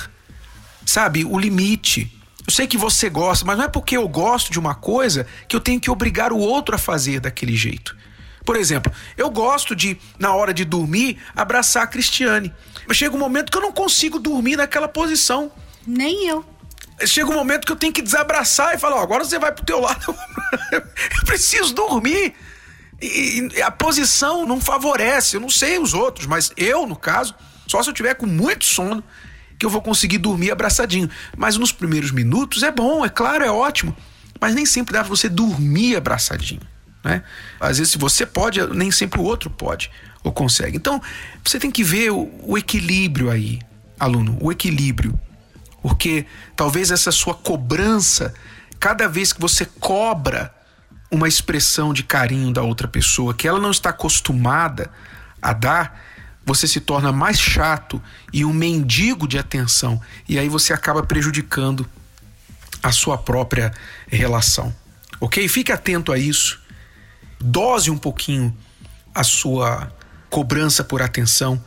sabe, 0.90 1.24
o 1.24 1.38
limite. 1.38 2.12
Eu 2.48 2.52
sei 2.52 2.66
que 2.66 2.78
você 2.78 3.10
gosta, 3.10 3.46
mas 3.46 3.58
não 3.58 3.66
é 3.66 3.68
porque 3.68 3.96
eu 3.96 4.08
gosto 4.08 4.52
de 4.52 4.58
uma 4.58 4.74
coisa 4.74 5.28
que 5.48 5.56
eu 5.56 5.60
tenho 5.60 5.80
que 5.80 5.92
obrigar 5.92 6.34
o 6.34 6.38
outro 6.38 6.74
a 6.74 6.80
fazer 6.80 7.20
daquele 7.20 7.56
jeito. 7.56 7.96
Por 8.44 8.56
exemplo, 8.56 8.92
eu 9.16 9.30
gosto 9.30 9.76
de, 9.76 10.00
na 10.18 10.34
hora 10.34 10.52
de 10.52 10.66
dormir, 10.66 11.20
abraçar 11.36 11.84
a 11.84 11.88
Cristiane. 11.88 12.52
Mas 12.88 12.98
chega 12.98 13.16
um 13.16 13.20
momento 13.20 13.52
que 13.52 13.58
eu 13.58 13.62
não 13.62 13.72
consigo 13.72 14.18
dormir 14.18 14.56
naquela 14.56 14.88
posição. 14.88 15.52
Nem 15.86 16.28
eu. 16.28 16.44
Chega 17.06 17.30
um 17.30 17.36
momento 17.36 17.66
que 17.66 17.72
eu 17.72 17.76
tenho 17.76 17.94
que 17.94 18.02
desabraçar 18.02 18.74
e 18.74 18.80
falar: 18.80 18.96
oh, 18.98 19.04
agora 19.04 19.24
você 19.24 19.38
vai 19.38 19.52
pro 19.52 19.64
teu 19.64 19.80
lado. 19.80 20.16
eu 20.74 20.82
preciso 21.26 21.74
dormir. 21.76 22.34
E, 23.00 23.48
e 23.56 23.62
a 23.62 23.70
posição 23.70 24.46
não 24.48 24.60
favorece. 24.60 25.38
Eu 25.38 25.42
não 25.42 25.50
sei 25.50 25.78
os 25.78 25.94
outros, 25.94 26.26
mas 26.26 26.52
eu, 26.58 26.88
no 26.88 26.96
caso, 26.96 27.36
só 27.68 27.84
se 27.84 27.90
eu 27.90 27.94
tiver 27.94 28.16
com 28.16 28.26
muito 28.26 28.66
sono 28.66 29.04
que 29.60 29.66
eu 29.66 29.70
vou 29.70 29.82
conseguir 29.82 30.18
dormir 30.18 30.52
abraçadinho. 30.52 31.10
Mas 31.38 31.58
nos 31.58 31.74
primeiros 31.74 32.12
minutos 32.12 32.64
é 32.64 32.72
bom, 32.72 33.06
é 33.06 33.10
claro, 33.10 33.44
é 33.44 33.52
ótimo. 33.52 33.96
Mas 34.40 34.56
nem 34.56 34.66
sempre 34.66 34.94
dá 34.94 35.02
pra 35.02 35.10
você 35.10 35.28
dormir 35.28 35.98
abraçadinho. 35.98 36.62
Né? 37.04 37.22
Às 37.60 37.78
vezes, 37.78 37.92
se 37.92 37.98
você 37.98 38.26
pode, 38.26 38.66
nem 38.74 38.90
sempre 38.90 39.20
o 39.20 39.24
outro 39.24 39.50
pode 39.50 39.92
ou 40.24 40.32
consegue. 40.32 40.78
Então, 40.78 41.02
você 41.44 41.60
tem 41.60 41.70
que 41.70 41.84
ver 41.84 42.12
o, 42.12 42.32
o 42.42 42.58
equilíbrio 42.58 43.30
aí, 43.30 43.60
aluno, 44.00 44.38
o 44.42 44.52
equilíbrio. 44.52 45.20
Porque 45.82 46.26
talvez 46.56 46.90
essa 46.90 47.12
sua 47.12 47.34
cobrança, 47.34 48.34
cada 48.80 49.08
vez 49.08 49.34
que 49.34 49.42
você 49.42 49.66
cobra 49.66 50.54
uma 51.12 51.28
expressão 51.28 51.94
de 51.94 52.04
carinho 52.04 52.54
da 52.54 52.62
outra 52.62 52.88
pessoa 52.88 53.34
que 53.34 53.48
ela 53.48 53.60
não 53.60 53.72
está 53.72 53.90
acostumada 53.90 54.90
a 55.42 55.54
dar, 55.54 56.00
você 56.46 56.68
se 56.68 56.80
torna 56.80 57.12
mais 57.12 57.40
chato 57.40 58.02
e 58.34 58.44
um 58.44 58.54
mendigo 58.54 59.28
de 59.28 59.38
atenção. 59.38 60.02
E 60.28 60.40
aí 60.40 60.50
você 60.50 60.74
acaba 60.74 61.04
prejudicando 61.04 61.88
a 62.82 62.92
sua 62.92 63.18
própria 63.18 63.72
relação. 64.08 64.74
Ok? 65.20 65.48
Fique 65.48 65.72
atento 65.72 66.12
a 66.12 66.18
isso. 66.18 66.62
Dose 67.40 67.92
um 67.92 67.98
pouquinho 67.98 68.56
a 69.14 69.24
sua 69.24 69.92
cobrança 70.30 70.84
por 70.84 71.02
atenção, 71.02 71.62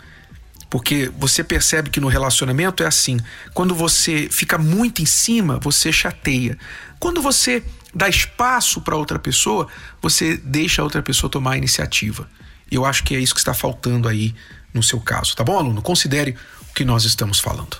porque 0.70 1.10
você 1.18 1.42
percebe 1.44 1.90
que 1.90 2.00
no 2.00 2.08
relacionamento 2.08 2.82
é 2.82 2.86
assim: 2.86 3.18
quando 3.52 3.74
você 3.74 4.28
fica 4.30 4.56
muito 4.56 5.02
em 5.02 5.06
cima, 5.06 5.58
você 5.60 5.92
chateia. 5.92 6.58
Quando 6.98 7.20
você 7.20 7.62
dá 7.94 8.08
espaço 8.08 8.80
para 8.80 8.96
outra 8.96 9.18
pessoa, 9.18 9.68
você 10.00 10.36
deixa 10.36 10.80
a 10.80 10.84
outra 10.84 11.02
pessoa 11.02 11.30
tomar 11.30 11.52
a 11.52 11.58
iniciativa. 11.58 12.28
Eu 12.70 12.86
acho 12.86 13.04
que 13.04 13.14
é 13.14 13.18
isso 13.18 13.34
que 13.34 13.40
está 13.40 13.52
faltando 13.52 14.08
aí 14.08 14.34
no 14.72 14.82
seu 14.82 15.00
caso, 15.00 15.36
tá 15.36 15.44
bom, 15.44 15.58
aluno? 15.58 15.82
Considere 15.82 16.36
o 16.70 16.74
que 16.74 16.84
nós 16.84 17.04
estamos 17.04 17.40
falando. 17.40 17.76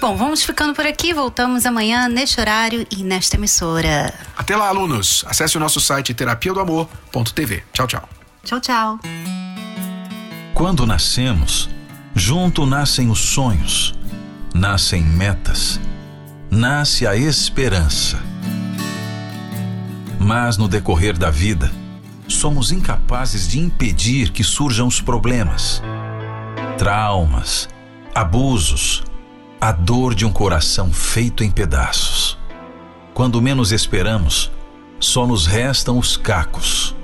Bom, 0.00 0.16
vamos 0.16 0.44
ficando 0.44 0.74
por 0.74 0.86
aqui. 0.86 1.14
Voltamos 1.14 1.64
amanhã 1.64 2.08
neste 2.10 2.38
horário 2.38 2.86
e 2.90 3.02
nesta 3.02 3.36
emissora. 3.36 4.12
Até 4.36 4.54
lá, 4.54 4.68
alunos. 4.68 5.24
Acesse 5.26 5.56
o 5.56 5.60
nosso 5.60 5.80
site 5.80 6.12
terapia 6.12 6.52
do 6.52 6.60
amor.tv. 6.60 7.64
Tchau, 7.72 7.86
tchau. 7.86 8.08
Tchau, 8.44 8.60
tchau. 8.60 9.00
Quando 10.52 10.86
nascemos, 10.86 11.70
junto 12.14 12.66
nascem 12.66 13.10
os 13.10 13.18
sonhos, 13.18 13.94
nascem 14.54 15.02
metas, 15.02 15.80
nasce 16.50 17.06
a 17.06 17.16
esperança. 17.16 18.22
Mas 20.20 20.58
no 20.58 20.68
decorrer 20.68 21.16
da 21.16 21.30
vida, 21.30 21.72
somos 22.28 22.72
incapazes 22.72 23.48
de 23.48 23.58
impedir 23.58 24.30
que 24.30 24.44
surjam 24.44 24.86
os 24.86 25.00
problemas, 25.00 25.82
traumas, 26.78 27.68
abusos, 28.14 29.02
a 29.60 29.72
dor 29.72 30.14
de 30.14 30.24
um 30.24 30.32
coração 30.32 30.92
feito 30.92 31.42
em 31.42 31.50
pedaços. 31.50 32.38
Quando 33.12 33.40
menos 33.40 33.72
esperamos, 33.72 34.50
só 34.98 35.26
nos 35.26 35.46
restam 35.46 35.98
os 35.98 36.16
cacos 36.16 36.94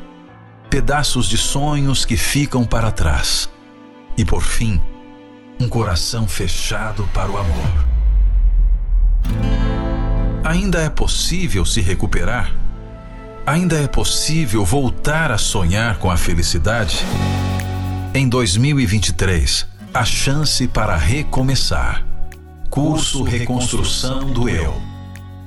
pedaços 0.70 1.28
de 1.28 1.36
sonhos 1.36 2.04
que 2.04 2.16
ficam 2.16 2.64
para 2.64 2.92
trás. 2.92 3.50
E 4.16 4.24
por 4.24 4.40
fim, 4.40 4.80
um 5.58 5.68
coração 5.68 6.28
fechado 6.28 7.06
para 7.12 7.28
o 7.28 7.36
amor. 7.36 7.86
Ainda 10.44 10.80
é 10.80 10.88
possível 10.88 11.64
se 11.64 11.80
recuperar? 11.80 12.54
Ainda 13.50 13.80
é 13.80 13.88
possível 13.88 14.64
voltar 14.64 15.32
a 15.32 15.36
sonhar 15.36 15.98
com 15.98 16.08
a 16.08 16.16
felicidade? 16.16 17.04
Em 18.14 18.28
2023, 18.28 19.66
a 19.92 20.04
chance 20.04 20.68
para 20.68 20.94
recomeçar. 20.94 22.06
Curso 22.70 23.24
Reconstrução 23.24 24.32
do 24.32 24.48
Eu. 24.48 24.80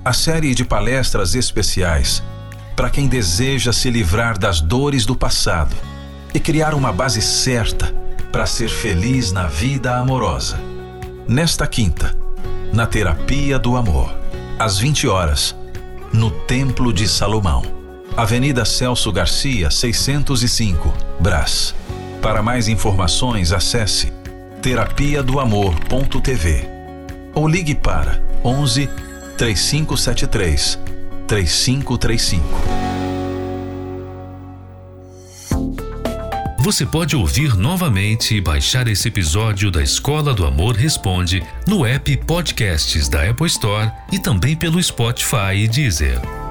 A 0.03 0.11
série 0.11 0.53
de 0.53 0.65
palestras 0.65 1.33
especiais 1.33 2.21
para 2.75 2.89
quem 2.89 3.07
deseja 3.07 3.71
se 3.71 3.89
livrar 3.89 4.37
das 4.37 4.59
dores 4.59 5.05
do 5.05 5.15
passado 5.15 5.73
e 6.33 6.41
criar 6.41 6.73
uma 6.73 6.91
base 6.91 7.21
certa 7.21 7.95
para 8.33 8.45
ser 8.45 8.67
feliz 8.67 9.31
na 9.31 9.47
vida 9.47 9.95
amorosa. 9.95 10.59
Nesta 11.25 11.65
quinta, 11.65 12.13
na 12.73 12.85
Terapia 12.85 13.57
do 13.57 13.77
Amor, 13.77 14.13
às 14.59 14.77
20 14.77 15.07
horas, 15.07 15.55
no 16.11 16.31
Templo 16.31 16.91
de 16.91 17.07
Salomão, 17.07 17.81
Avenida 18.15 18.63
Celso 18.63 19.11
Garcia, 19.11 19.71
605, 19.71 20.93
Brás. 21.19 21.73
Para 22.21 22.43
mais 22.43 22.67
informações, 22.67 23.51
acesse 23.51 24.13
terapia 24.61 25.23
do 25.23 25.39
amor.tv 25.39 26.69
ou 27.33 27.47
ligue 27.47 27.73
para 27.73 28.21
11 28.43 28.87
3573 29.35 30.79
3535. 31.27 32.43
Você 36.59 36.85
pode 36.85 37.15
ouvir 37.15 37.57
novamente 37.57 38.35
e 38.35 38.41
baixar 38.41 38.87
esse 38.87 39.07
episódio 39.07 39.69
da 39.71 39.81
Escola 39.81 40.33
do 40.33 40.45
Amor 40.45 40.75
Responde 40.75 41.43
no 41.67 41.83
app 41.83 42.15
Podcasts 42.17 43.09
da 43.09 43.27
Apple 43.27 43.47
Store 43.47 43.91
e 44.11 44.19
também 44.19 44.55
pelo 44.55 44.81
Spotify 44.81 45.55
e 45.55 45.67
Deezer. 45.67 46.42